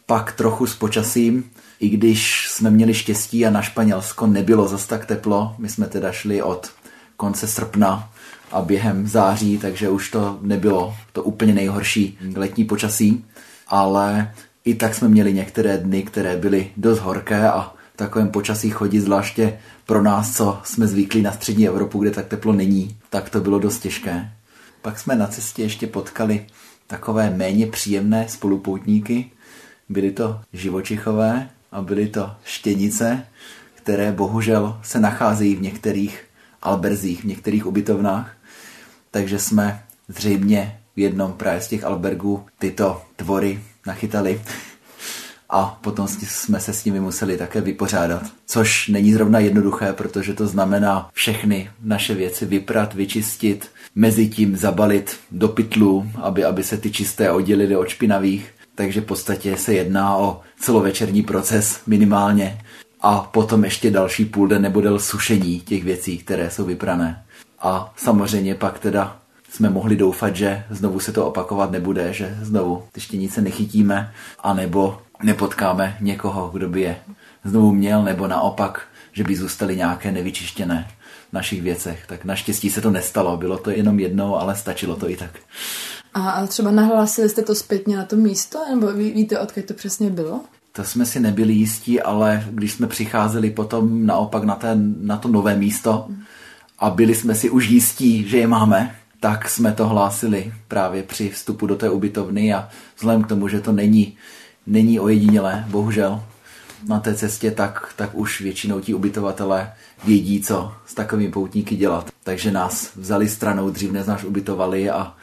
Pak 0.05 0.31
trochu 0.31 0.67
s 0.67 0.75
počasím, 0.75 1.51
i 1.79 1.89
když 1.89 2.49
jsme 2.49 2.71
měli 2.71 2.93
štěstí 2.93 3.45
a 3.45 3.49
na 3.49 3.61
Španělsko 3.61 4.27
nebylo 4.27 4.67
zas 4.67 4.87
tak 4.87 5.05
teplo, 5.05 5.55
my 5.57 5.69
jsme 5.69 5.87
teda 5.87 6.11
šli 6.11 6.41
od 6.41 6.71
konce 7.17 7.47
srpna 7.47 8.09
a 8.51 8.61
během 8.61 9.07
září, 9.07 9.57
takže 9.57 9.89
už 9.89 10.09
to 10.09 10.39
nebylo 10.41 10.95
to 11.13 11.23
úplně 11.23 11.53
nejhorší 11.53 12.17
letní 12.35 12.65
počasí, 12.65 13.25
ale 13.67 14.33
i 14.65 14.75
tak 14.75 14.95
jsme 14.95 15.07
měli 15.07 15.33
některé 15.33 15.77
dny, 15.77 16.03
které 16.03 16.37
byly 16.37 16.71
dost 16.77 16.99
horké 16.99 17.49
a 17.49 17.73
v 17.93 17.97
takovém 17.97 18.29
počasí 18.29 18.69
chodit, 18.69 19.01
zvláště 19.01 19.59
pro 19.85 20.03
nás, 20.03 20.35
co 20.35 20.61
jsme 20.63 20.87
zvyklí 20.87 21.21
na 21.21 21.31
střední 21.31 21.67
Evropu, 21.67 21.99
kde 21.99 22.11
tak 22.11 22.27
teplo 22.27 22.53
není, 22.53 22.97
tak 23.09 23.29
to 23.29 23.41
bylo 23.41 23.59
dost 23.59 23.79
těžké. 23.79 24.31
Pak 24.81 24.99
jsme 24.99 25.15
na 25.15 25.27
cestě 25.27 25.63
ještě 25.63 25.87
potkali 25.87 26.45
takové 26.87 27.29
méně 27.29 27.67
příjemné 27.67 28.29
spolupoutníky. 28.29 29.31
Byly 29.89 30.11
to 30.11 30.41
živočichové 30.53 31.49
a 31.71 31.81
byly 31.81 32.07
to 32.07 32.31
štěnice, 32.43 33.25
které 33.75 34.11
bohužel 34.11 34.79
se 34.83 34.99
nacházejí 34.99 35.55
v 35.55 35.61
některých 35.61 36.23
alberzích, 36.61 37.21
v 37.21 37.27
některých 37.27 37.65
ubytovnách. 37.65 38.35
Takže 39.11 39.39
jsme 39.39 39.83
zřejmě 40.07 40.80
v 40.95 40.99
jednom 40.99 41.33
právě 41.33 41.61
z 41.61 41.67
těch 41.67 41.83
albergů 41.83 42.45
tyto 42.59 43.01
tvory 43.15 43.59
nachytali 43.87 44.41
a 45.51 45.79
potom 45.81 46.07
jsme 46.07 46.59
se 46.59 46.73
s 46.73 46.85
nimi 46.85 46.99
museli 46.99 47.37
také 47.37 47.61
vypořádat. 47.61 48.23
Což 48.45 48.87
není 48.87 49.13
zrovna 49.13 49.39
jednoduché, 49.39 49.93
protože 49.93 50.33
to 50.33 50.47
znamená 50.47 51.09
všechny 51.13 51.69
naše 51.83 52.13
věci 52.13 52.45
vyprat, 52.45 52.93
vyčistit, 52.93 53.69
mezi 53.95 54.29
tím 54.29 54.57
zabalit 54.57 55.17
do 55.31 55.47
pytlu, 55.47 56.11
aby, 56.15 56.43
aby 56.43 56.63
se 56.63 56.77
ty 56.77 56.91
čisté 56.91 57.31
oddělily 57.31 57.75
od 57.75 57.87
špinavých. 57.87 58.51
Takže 58.75 59.01
v 59.01 59.05
podstatě 59.05 59.57
se 59.57 59.73
jedná 59.73 60.17
o 60.17 60.41
celovečerní 60.59 61.21
proces 61.21 61.79
minimálně. 61.87 62.61
A 63.01 63.19
potom 63.19 63.63
ještě 63.63 63.91
další 63.91 64.25
půl 64.25 64.47
den 64.47 64.61
nebo 64.61 64.99
sušení 64.99 65.59
těch 65.59 65.83
věcí, 65.83 66.17
které 66.17 66.49
jsou 66.51 66.65
vyprané. 66.65 67.23
A 67.59 67.93
samozřejmě 67.97 68.55
pak 68.55 68.79
teda 68.79 69.20
jsme 69.51 69.69
mohli 69.69 69.95
doufat, 69.95 70.35
že 70.35 70.63
znovu 70.69 70.99
se 70.99 71.11
to 71.11 71.25
opakovat 71.25 71.71
nebude, 71.71 72.13
že 72.13 72.37
znovu 72.41 72.83
ty 72.91 73.01
štěnice 73.01 73.41
nechytíme, 73.41 74.13
anebo 74.39 75.01
nepotkáme 75.23 75.97
někoho, 75.99 76.49
kdo 76.53 76.69
by 76.69 76.81
je 76.81 76.95
znovu 77.43 77.71
měl, 77.71 78.03
nebo 78.03 78.27
naopak, 78.27 78.81
že 79.11 79.23
by 79.23 79.35
zůstaly 79.35 79.77
nějaké 79.77 80.11
nevyčištěné 80.11 80.87
v 81.29 81.33
našich 81.33 81.61
věcech. 81.61 82.03
Tak 82.07 82.25
naštěstí 82.25 82.69
se 82.69 82.81
to 82.81 82.91
nestalo, 82.91 83.37
bylo 83.37 83.57
to 83.57 83.69
jenom 83.71 83.99
jednou, 83.99 84.35
ale 84.35 84.55
stačilo 84.55 84.95
to 84.95 85.09
i 85.09 85.17
tak. 85.17 85.31
A 86.13 86.47
třeba 86.47 86.71
nahlásili 86.71 87.29
jste 87.29 87.41
to 87.41 87.55
zpětně 87.55 87.97
na 87.97 88.05
to 88.05 88.15
místo, 88.15 88.59
nebo 88.69 88.91
ví, 88.91 89.11
víte, 89.11 89.39
odkud 89.39 89.65
to 89.65 89.73
přesně 89.73 90.09
bylo? 90.09 90.41
To 90.71 90.83
jsme 90.83 91.05
si 91.05 91.19
nebyli 91.19 91.53
jistí, 91.53 92.01
ale 92.01 92.45
když 92.51 92.73
jsme 92.73 92.87
přicházeli 92.87 93.49
potom 93.49 94.05
naopak 94.05 94.43
na, 94.43 94.55
ten, 94.55 94.95
na 95.01 95.17
to 95.17 95.27
nové 95.27 95.55
místo 95.55 96.07
a 96.79 96.89
byli 96.89 97.15
jsme 97.15 97.35
si 97.35 97.49
už 97.49 97.69
jistí, 97.69 98.27
že 98.27 98.37
je 98.37 98.47
máme, 98.47 98.95
tak 99.21 99.49
jsme 99.49 99.73
to 99.73 99.87
hlásili 99.87 100.53
právě 100.67 101.03
při 101.03 101.29
vstupu 101.29 101.67
do 101.67 101.75
té 101.75 101.89
ubytovny 101.89 102.53
a 102.53 102.69
vzhledem 102.95 103.23
k 103.23 103.27
tomu, 103.27 103.47
že 103.47 103.61
to 103.61 103.71
není, 103.71 104.17
není 104.67 104.99
ojedinělé, 104.99 105.65
bohužel, 105.69 106.23
na 106.87 106.99
té 106.99 107.15
cestě, 107.15 107.51
tak, 107.51 107.93
tak 107.95 108.09
už 108.13 108.41
většinou 108.41 108.79
ti 108.79 108.93
ubytovatelé 108.93 109.73
vědí, 110.03 110.41
co 110.41 110.73
s 110.85 110.93
takovými 110.93 111.31
poutníky 111.31 111.75
dělat. 111.75 112.09
Takže 112.23 112.51
nás 112.51 112.95
vzali 112.95 113.29
stranou, 113.29 113.69
dřív 113.69 113.91
než 113.91 114.07
nás 114.07 114.23
ubytovali 114.23 114.89
a 114.89 115.15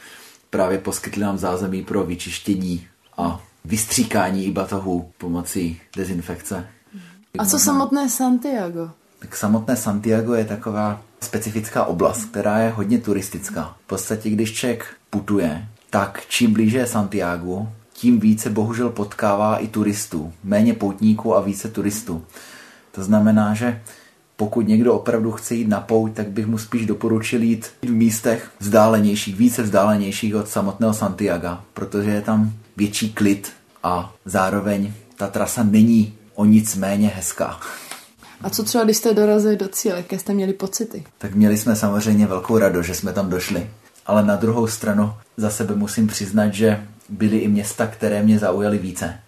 právě 0.51 0.79
poskytli 0.79 1.23
nám 1.23 1.39
zázemí 1.39 1.83
pro 1.83 2.05
vyčištění 2.05 2.87
a 3.17 3.41
vystříkání 3.65 4.47
i 4.47 4.53
batohů 4.53 5.13
pomocí 5.19 5.81
dezinfekce. 5.97 6.69
A 7.39 7.47
co 7.47 7.59
samotné 7.59 8.09
Santiago? 8.09 8.91
Tak 9.19 9.37
samotné 9.37 9.77
Santiago 9.77 10.35
je 10.35 10.45
taková 10.45 11.03
specifická 11.21 11.85
oblast, 11.85 12.25
která 12.25 12.59
je 12.59 12.71
hodně 12.71 12.99
turistická. 12.99 13.77
V 13.85 13.87
podstatě, 13.87 14.31
když 14.31 14.53
člověk 14.53 14.87
putuje, 15.11 15.69
tak 15.91 16.23
čím 16.29 16.53
blíže 16.53 16.79
je 16.79 16.87
Santiago, 16.87 17.69
tím 17.93 18.21
více 18.21 18.51
bohužel 18.51 18.91
potkává 18.91 19.59
i 19.59 19.69
turistů. 19.69 20.33
Méně 20.45 20.75
poutníků 20.75 21.37
a 21.37 21.41
více 21.41 21.69
turistů. 21.69 22.25
To 22.93 23.05
znamená, 23.05 23.55
že 23.55 23.83
pokud 24.37 24.69
někdo 24.69 24.95
opravdu 24.95 25.33
chce 25.33 25.55
jít 25.55 25.69
na 25.69 25.81
pouť, 25.81 26.13
tak 26.13 26.29
bych 26.29 26.47
mu 26.47 26.59
spíš 26.59 26.87
doporučil 26.87 27.43
jít 27.43 27.71
v 27.83 27.91
místech 27.91 28.51
vzdálenějších, 28.59 29.37
více 29.37 29.63
vzdálenějších 29.63 30.35
od 30.35 30.49
samotného 30.49 30.95
Santiago, 30.95 31.59
protože 31.75 32.11
je 32.11 32.21
tam 32.23 32.53
větší 32.77 33.13
klid 33.13 33.53
a 33.83 34.15
zároveň 34.25 34.93
ta 35.17 35.27
trasa 35.27 35.63
není 35.63 36.15
o 36.35 36.45
nic 36.45 36.77
méně 36.77 37.09
hezká. 37.09 37.61
A 38.42 38.51
co 38.51 38.62
třeba, 38.62 38.85
když 38.85 38.96
jste 38.96 39.14
dorazili 39.14 39.57
do 39.57 39.68
cíle, 39.68 39.96
jaké 39.96 40.18
jste 40.18 40.35
měli 40.35 40.53
pocity? 40.53 41.05
Tak 41.18 41.35
měli 41.35 41.59
jsme 41.59 41.77
samozřejmě 41.77 42.27
velkou 42.27 42.59
radost, 42.59 42.87
že 42.87 42.94
jsme 42.94 43.12
tam 43.12 43.31
došli. 43.31 43.70
Ale 44.07 44.24
na 44.24 44.37
druhou 44.37 44.66
stranu 44.66 45.12
za 45.37 45.51
sebe 45.51 45.74
musím 45.74 46.07
přiznat, 46.07 46.55
že 46.55 46.87
byly 47.09 47.38
i 47.38 47.48
města, 47.48 47.87
které 47.87 48.22
mě 48.22 48.38
zaujaly 48.38 48.79
více 48.79 49.18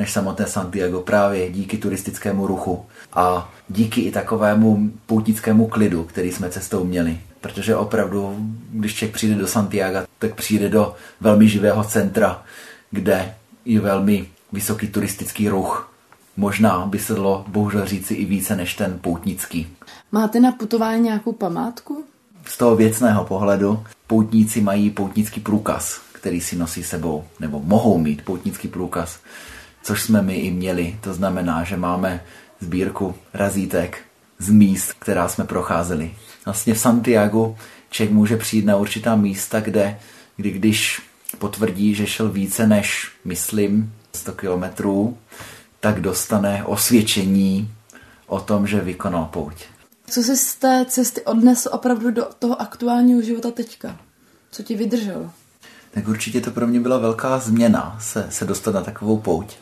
než 0.00 0.12
samotné 0.12 0.46
Santiago 0.46 1.00
právě 1.00 1.50
díky 1.50 1.78
turistickému 1.78 2.46
ruchu 2.46 2.86
a 3.12 3.52
díky 3.68 4.00
i 4.00 4.10
takovému 4.10 4.90
poutnickému 5.06 5.66
klidu, 5.66 6.04
který 6.04 6.32
jsme 6.32 6.50
cestou 6.50 6.84
měli. 6.84 7.20
Protože 7.40 7.76
opravdu, 7.76 8.36
když 8.70 8.94
člověk 8.94 9.14
přijde 9.14 9.34
do 9.34 9.46
Santiago, 9.46 9.98
tak 10.18 10.34
přijde 10.34 10.68
do 10.68 10.94
velmi 11.20 11.48
živého 11.48 11.84
centra, 11.84 12.42
kde 12.90 13.34
je 13.64 13.80
velmi 13.80 14.26
vysoký 14.52 14.88
turistický 14.88 15.48
ruch. 15.48 15.89
Možná 16.40 16.86
by 16.86 16.98
se 16.98 17.14
dalo 17.14 17.44
bohužel 17.48 17.86
říci 17.86 18.14
i 18.14 18.24
více 18.24 18.56
než 18.56 18.74
ten 18.74 18.98
poutnický. 19.00 19.66
Máte 20.12 20.40
na 20.40 20.52
putování 20.52 21.02
nějakou 21.02 21.32
památku? 21.32 22.04
Z 22.44 22.58
toho 22.58 22.76
věcného 22.76 23.24
pohledu 23.24 23.84
poutníci 24.06 24.60
mají 24.60 24.90
poutnický 24.90 25.40
průkaz, 25.40 26.00
který 26.12 26.40
si 26.40 26.56
nosí 26.56 26.82
sebou, 26.82 27.24
nebo 27.40 27.60
mohou 27.64 27.98
mít 27.98 28.24
poutnický 28.24 28.68
průkaz, 28.68 29.18
což 29.82 30.02
jsme 30.02 30.22
my 30.22 30.34
i 30.34 30.50
měli. 30.50 30.98
To 31.00 31.14
znamená, 31.14 31.64
že 31.64 31.76
máme 31.76 32.24
sbírku 32.60 33.14
razítek 33.34 33.98
z 34.38 34.50
míst, 34.50 34.92
která 34.92 35.28
jsme 35.28 35.44
procházeli. 35.44 36.14
Vlastně 36.44 36.74
v 36.74 36.78
Santiago 36.78 37.56
člověk 37.90 38.14
může 38.14 38.36
přijít 38.36 38.64
na 38.64 38.76
určitá 38.76 39.16
místa, 39.16 39.60
kde, 39.60 39.98
kdy 40.36 40.50
když 40.50 41.02
potvrdí, 41.38 41.94
že 41.94 42.06
šel 42.06 42.28
více 42.28 42.66
než, 42.66 43.12
myslím, 43.24 43.92
100 44.14 44.32
kilometrů, 44.32 45.18
tak 45.80 46.00
dostane 46.00 46.64
osvědčení 46.64 47.74
o 48.26 48.40
tom, 48.40 48.66
že 48.66 48.80
vykonal 48.80 49.24
pouť. 49.24 49.64
Co 50.10 50.22
jsi 50.22 50.36
z 50.36 50.54
té 50.54 50.84
cesty 50.88 51.22
odnesl 51.22 51.68
opravdu 51.72 52.10
do 52.10 52.28
toho 52.38 52.62
aktuálního 52.62 53.22
života 53.22 53.50
teďka? 53.50 53.96
Co 54.50 54.62
ti 54.62 54.76
vydrželo? 54.76 55.30
Tak 55.90 56.08
určitě 56.08 56.40
to 56.40 56.50
pro 56.50 56.66
mě 56.66 56.80
byla 56.80 56.98
velká 56.98 57.38
změna 57.38 57.96
se, 58.00 58.26
se 58.30 58.44
dostat 58.44 58.74
na 58.74 58.80
takovou 58.80 59.18
pouť. 59.18 59.56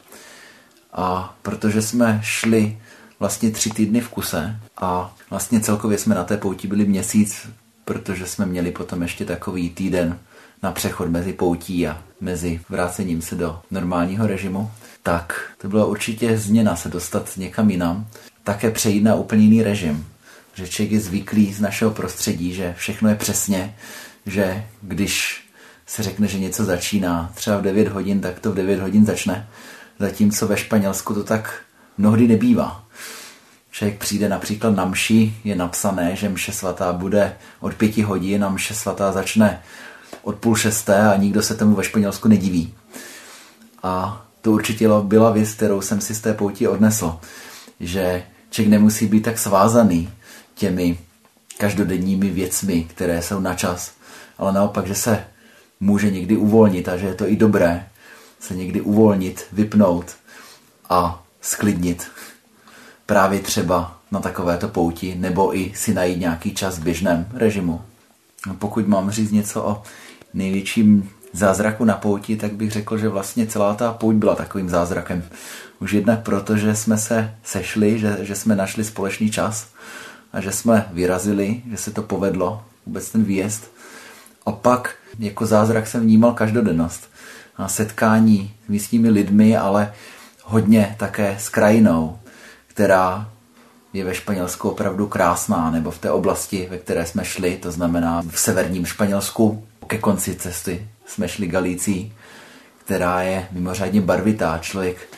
A 0.92 1.36
protože 1.42 1.82
jsme 1.82 2.20
šli 2.22 2.78
vlastně 3.20 3.50
tři 3.50 3.70
týdny 3.70 4.00
v 4.00 4.08
kuse 4.08 4.56
a 4.76 5.14
vlastně 5.30 5.60
celkově 5.60 5.98
jsme 5.98 6.14
na 6.14 6.24
té 6.24 6.36
pouti 6.36 6.68
byli 6.68 6.84
měsíc, 6.84 7.48
protože 7.84 8.26
jsme 8.26 8.46
měli 8.46 8.70
potom 8.70 9.02
ještě 9.02 9.24
takový 9.24 9.70
týden 9.70 10.18
na 10.62 10.72
přechod 10.72 11.08
mezi 11.08 11.32
poutí 11.32 11.88
a 11.88 12.02
mezi 12.20 12.60
vrácením 12.68 13.22
se 13.22 13.34
do 13.34 13.60
normálního 13.70 14.26
režimu, 14.26 14.70
tak 15.08 15.40
to 15.58 15.68
byla 15.68 15.86
určitě 15.86 16.38
změna 16.38 16.76
se 16.76 16.88
dostat 16.88 17.36
někam 17.36 17.70
jinam, 17.70 18.06
také 18.44 18.70
přejít 18.70 19.02
na 19.02 19.14
úplně 19.14 19.42
jiný 19.42 19.62
režim. 19.62 20.06
Že 20.54 20.68
člověk 20.68 20.92
je 20.92 21.00
zvyklý 21.00 21.52
z 21.52 21.60
našeho 21.60 21.90
prostředí, 21.90 22.54
že 22.54 22.74
všechno 22.78 23.08
je 23.08 23.14
přesně, 23.14 23.76
že 24.26 24.64
když 24.82 25.44
se 25.86 26.02
řekne, 26.02 26.26
že 26.26 26.38
něco 26.38 26.64
začíná 26.64 27.32
třeba 27.34 27.58
v 27.58 27.62
9 27.62 27.88
hodin, 27.88 28.20
tak 28.20 28.40
to 28.40 28.52
v 28.52 28.54
9 28.54 28.80
hodin 28.80 29.06
začne. 29.06 29.48
Zatímco 29.98 30.46
ve 30.46 30.56
Španělsku 30.56 31.14
to 31.14 31.24
tak 31.24 31.60
mnohdy 31.98 32.28
nebývá. 32.28 32.84
Člověk 33.70 33.98
přijde 33.98 34.28
například 34.28 34.76
na 34.76 34.84
mši, 34.84 35.34
je 35.44 35.56
napsané, 35.56 36.16
že 36.16 36.28
mše 36.28 36.52
svatá 36.52 36.92
bude 36.92 37.36
od 37.60 37.74
pěti 37.74 38.02
hodin 38.02 38.44
a 38.44 38.48
mše 38.48 38.74
svatá 38.74 39.12
začne 39.12 39.62
od 40.22 40.36
půl 40.36 40.56
šesté 40.56 41.08
a 41.08 41.16
nikdo 41.16 41.42
se 41.42 41.54
tomu 41.54 41.74
ve 41.74 41.84
Španělsku 41.84 42.28
nediví. 42.28 42.74
A 43.82 44.24
to 44.42 44.52
určitě 44.52 44.88
byla 45.02 45.30
věc, 45.30 45.50
kterou 45.50 45.80
jsem 45.80 46.00
si 46.00 46.14
z 46.14 46.20
té 46.20 46.34
pouti 46.34 46.68
odnesl, 46.68 47.18
že 47.80 48.22
člověk 48.50 48.70
nemusí 48.70 49.06
být 49.06 49.20
tak 49.20 49.38
svázaný 49.38 50.10
těmi 50.54 50.98
každodenními 51.58 52.30
věcmi, 52.30 52.86
které 52.90 53.22
jsou 53.22 53.40
na 53.40 53.54
čas, 53.54 53.92
ale 54.38 54.52
naopak, 54.52 54.86
že 54.86 54.94
se 54.94 55.24
může 55.80 56.10
někdy 56.10 56.36
uvolnit 56.36 56.88
a 56.88 56.96
že 56.96 57.06
je 57.06 57.14
to 57.14 57.28
i 57.28 57.36
dobré 57.36 57.88
se 58.40 58.54
někdy 58.54 58.80
uvolnit, 58.80 59.46
vypnout 59.52 60.16
a 60.88 61.24
sklidnit. 61.40 62.06
Právě 63.06 63.40
třeba 63.40 63.98
na 64.10 64.20
takovéto 64.20 64.68
pouti, 64.68 65.14
nebo 65.14 65.56
i 65.56 65.72
si 65.74 65.94
najít 65.94 66.20
nějaký 66.20 66.54
čas 66.54 66.78
v 66.78 66.82
běžném 66.82 67.28
režimu. 67.34 67.82
Pokud 68.58 68.88
mám 68.88 69.10
říct 69.10 69.30
něco 69.30 69.62
o 69.62 69.82
největším 70.34 71.10
zázraku 71.32 71.84
na 71.84 71.94
pouti, 71.94 72.36
tak 72.36 72.52
bych 72.52 72.72
řekl, 72.72 72.98
že 72.98 73.08
vlastně 73.08 73.46
celá 73.46 73.74
ta 73.74 73.92
pouť 73.92 74.14
byla 74.14 74.34
takovým 74.34 74.68
zázrakem. 74.68 75.22
Už 75.80 75.92
jednak 75.92 76.22
proto, 76.22 76.56
že 76.56 76.74
jsme 76.74 76.98
se 76.98 77.34
sešli, 77.44 77.98
že, 77.98 78.18
že 78.20 78.34
jsme 78.34 78.56
našli 78.56 78.84
společný 78.84 79.30
čas 79.30 79.66
a 80.32 80.40
že 80.40 80.52
jsme 80.52 80.88
vyrazili, 80.92 81.62
že 81.70 81.76
se 81.76 81.90
to 81.90 82.02
povedlo, 82.02 82.62
vůbec 82.86 83.10
ten 83.10 83.24
výjezd. 83.24 83.70
A 84.46 84.52
pak 84.52 84.94
jako 85.18 85.46
zázrak 85.46 85.86
jsem 85.86 86.00
vnímal 86.00 86.32
každodennost. 86.32 87.10
A 87.56 87.68
setkání 87.68 88.54
s 88.66 88.68
místními 88.68 89.10
lidmi, 89.10 89.56
ale 89.56 89.92
hodně 90.44 90.96
také 90.98 91.36
s 91.40 91.48
krajinou, 91.48 92.18
která 92.66 93.30
je 93.92 94.04
ve 94.04 94.14
Španělsku 94.14 94.70
opravdu 94.70 95.06
krásná, 95.06 95.70
nebo 95.70 95.90
v 95.90 95.98
té 95.98 96.10
oblasti, 96.10 96.68
ve 96.70 96.78
které 96.78 97.06
jsme 97.06 97.24
šli, 97.24 97.56
to 97.56 97.72
znamená 97.72 98.22
v 98.30 98.40
severním 98.40 98.86
Španělsku, 98.86 99.64
ke 99.86 99.98
konci 99.98 100.34
cesty 100.34 100.88
jsme 101.06 101.28
šli 101.28 101.46
Galící, 101.46 102.12
která 102.84 103.22
je 103.22 103.48
mimořádně 103.52 104.00
barvitá. 104.00 104.58
Člověk 104.58 105.08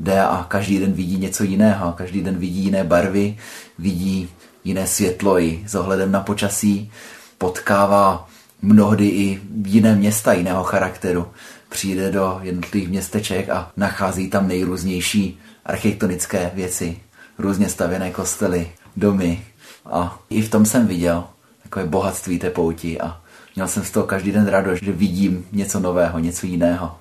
jde 0.00 0.20
a 0.20 0.46
každý 0.48 0.78
den 0.78 0.92
vidí 0.92 1.18
něco 1.18 1.44
jiného, 1.44 1.92
každý 1.92 2.22
den 2.22 2.36
vidí 2.36 2.60
jiné 2.60 2.84
barvy, 2.84 3.38
vidí 3.78 4.30
jiné 4.64 4.86
světlo 4.86 5.40
i 5.40 5.64
s 5.66 5.74
ohledem 5.74 6.12
na 6.12 6.20
počasí, 6.20 6.92
potkává 7.38 8.28
mnohdy 8.62 9.06
i 9.06 9.40
jiné 9.66 9.94
města 9.94 10.32
jiného 10.32 10.64
charakteru. 10.64 11.28
Přijde 11.68 12.10
do 12.10 12.40
jednotlivých 12.42 12.88
městeček 12.88 13.48
a 13.48 13.72
nachází 13.76 14.30
tam 14.30 14.48
nejrůznější 14.48 15.38
architektonické 15.66 16.50
věci, 16.54 16.98
různě 17.38 17.68
stavěné 17.68 18.10
kostely, 18.10 18.72
domy. 18.96 19.44
A 19.84 20.18
i 20.30 20.42
v 20.42 20.50
tom 20.50 20.66
jsem 20.66 20.86
viděl 20.86 21.24
takové 21.62 21.86
bohatství 21.86 22.38
té 22.38 22.50
pouti 22.50 23.00
a 23.00 23.20
měl 23.54 23.68
jsem 23.68 23.84
z 23.84 23.90
toho 23.90 24.06
každý 24.06 24.32
den 24.32 24.46
radost, 24.46 24.82
že 24.82 24.92
vidím 24.92 25.46
něco 25.52 25.80
nového, 25.80 26.18
něco 26.18 26.46
jiného. 26.46 26.96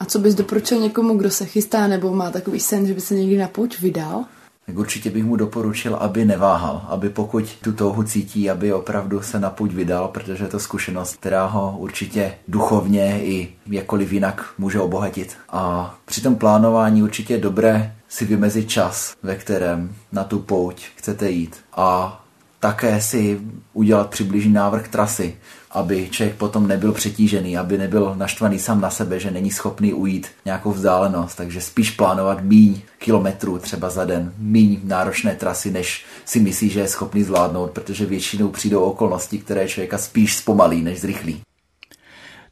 A 0.00 0.04
co 0.04 0.18
bys 0.18 0.34
doporučil 0.34 0.80
někomu, 0.80 1.18
kdo 1.18 1.30
se 1.30 1.46
chystá 1.46 1.86
nebo 1.86 2.14
má 2.14 2.30
takový 2.30 2.60
sen, 2.60 2.86
že 2.86 2.94
by 2.94 3.00
se 3.00 3.14
někdy 3.14 3.36
na 3.36 3.48
pouť 3.48 3.80
vydal? 3.80 4.24
Tak 4.68 4.78
určitě 4.78 5.10
bych 5.10 5.24
mu 5.24 5.36
doporučil, 5.36 5.94
aby 5.94 6.24
neváhal, 6.24 6.86
aby 6.88 7.08
pokud 7.08 7.56
tu 7.62 7.72
touhu 7.72 8.02
cítí, 8.02 8.50
aby 8.50 8.72
opravdu 8.72 9.22
se 9.22 9.40
na 9.40 9.50
půjď 9.50 9.72
vydal, 9.72 10.08
protože 10.08 10.44
je 10.44 10.48
to 10.48 10.60
zkušenost, 10.60 11.16
která 11.16 11.46
ho 11.46 11.76
určitě 11.78 12.34
duchovně 12.48 13.20
i 13.24 13.48
jakkoliv 13.66 14.12
jinak 14.12 14.50
může 14.58 14.80
obohatit. 14.80 15.36
A 15.48 15.94
při 16.04 16.20
tom 16.20 16.36
plánování 16.36 17.02
určitě 17.02 17.34
je 17.34 17.40
dobré 17.40 17.94
si 18.08 18.24
vymezit 18.24 18.70
čas, 18.70 19.16
ve 19.22 19.36
kterém 19.36 19.94
na 20.12 20.24
tu 20.24 20.38
pouť 20.38 20.86
chcete 20.96 21.30
jít. 21.30 21.56
A 21.76 22.20
také 22.60 23.00
si 23.00 23.40
udělat 23.72 24.10
přibližný 24.10 24.52
návrh 24.52 24.88
trasy, 24.88 25.36
aby 25.70 26.08
člověk 26.10 26.36
potom 26.36 26.68
nebyl 26.68 26.92
přetížený, 26.92 27.58
aby 27.58 27.78
nebyl 27.78 28.14
naštvaný 28.16 28.58
sám 28.58 28.80
na 28.80 28.90
sebe, 28.90 29.20
že 29.20 29.30
není 29.30 29.50
schopný 29.50 29.92
ujít 29.92 30.26
nějakou 30.44 30.72
vzdálenost, 30.72 31.36
takže 31.36 31.60
spíš 31.60 31.90
plánovat 31.90 32.42
míň 32.42 32.80
kilometrů 32.98 33.58
třeba 33.58 33.90
za 33.90 34.04
den, 34.04 34.32
míň 34.38 34.80
náročné 34.84 35.34
trasy, 35.34 35.70
než 35.70 36.04
si 36.24 36.40
myslí, 36.40 36.68
že 36.68 36.80
je 36.80 36.88
schopný 36.88 37.22
zvládnout, 37.22 37.70
protože 37.70 38.06
většinou 38.06 38.48
přijdou 38.48 38.80
okolnosti, 38.80 39.38
které 39.38 39.68
člověka 39.68 39.98
spíš 39.98 40.36
zpomalí, 40.36 40.82
než 40.82 41.00
zrychlí. 41.00 41.40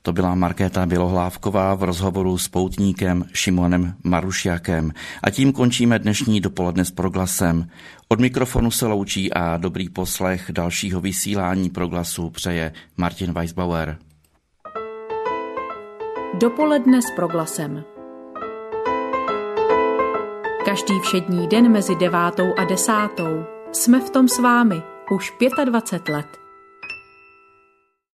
To 0.06 0.12
byla 0.12 0.34
Markéta 0.34 0.86
Bělohlávková 0.86 1.74
v 1.74 1.82
rozhovoru 1.82 2.38
s 2.38 2.48
poutníkem 2.48 3.24
Šimonem 3.32 3.94
Marušiakem. 4.04 4.92
A 5.22 5.30
tím 5.30 5.52
končíme 5.52 5.98
dnešní 5.98 6.40
dopoledne 6.40 6.84
s 6.84 6.90
proglasem. 6.90 7.68
Od 8.08 8.20
mikrofonu 8.20 8.70
se 8.70 8.86
loučí 8.86 9.32
a 9.32 9.56
dobrý 9.56 9.88
poslech 9.88 10.50
dalšího 10.52 11.00
vysílání 11.00 11.70
proglasu 11.70 12.30
přeje 12.30 12.72
Martin 12.96 13.32
Weisbauer. 13.32 13.98
Dopoledne 16.40 17.02
s 17.02 17.10
proglasem. 17.16 17.84
Každý 20.64 20.94
všední 21.02 21.48
den 21.48 21.72
mezi 21.72 21.96
devátou 21.96 22.54
a 22.58 22.64
desátou 22.64 23.44
jsme 23.72 24.00
v 24.00 24.10
tom 24.10 24.28
s 24.28 24.38
vámi 24.38 24.82
už 25.10 25.32
25 25.64 26.14
let. 26.14 26.45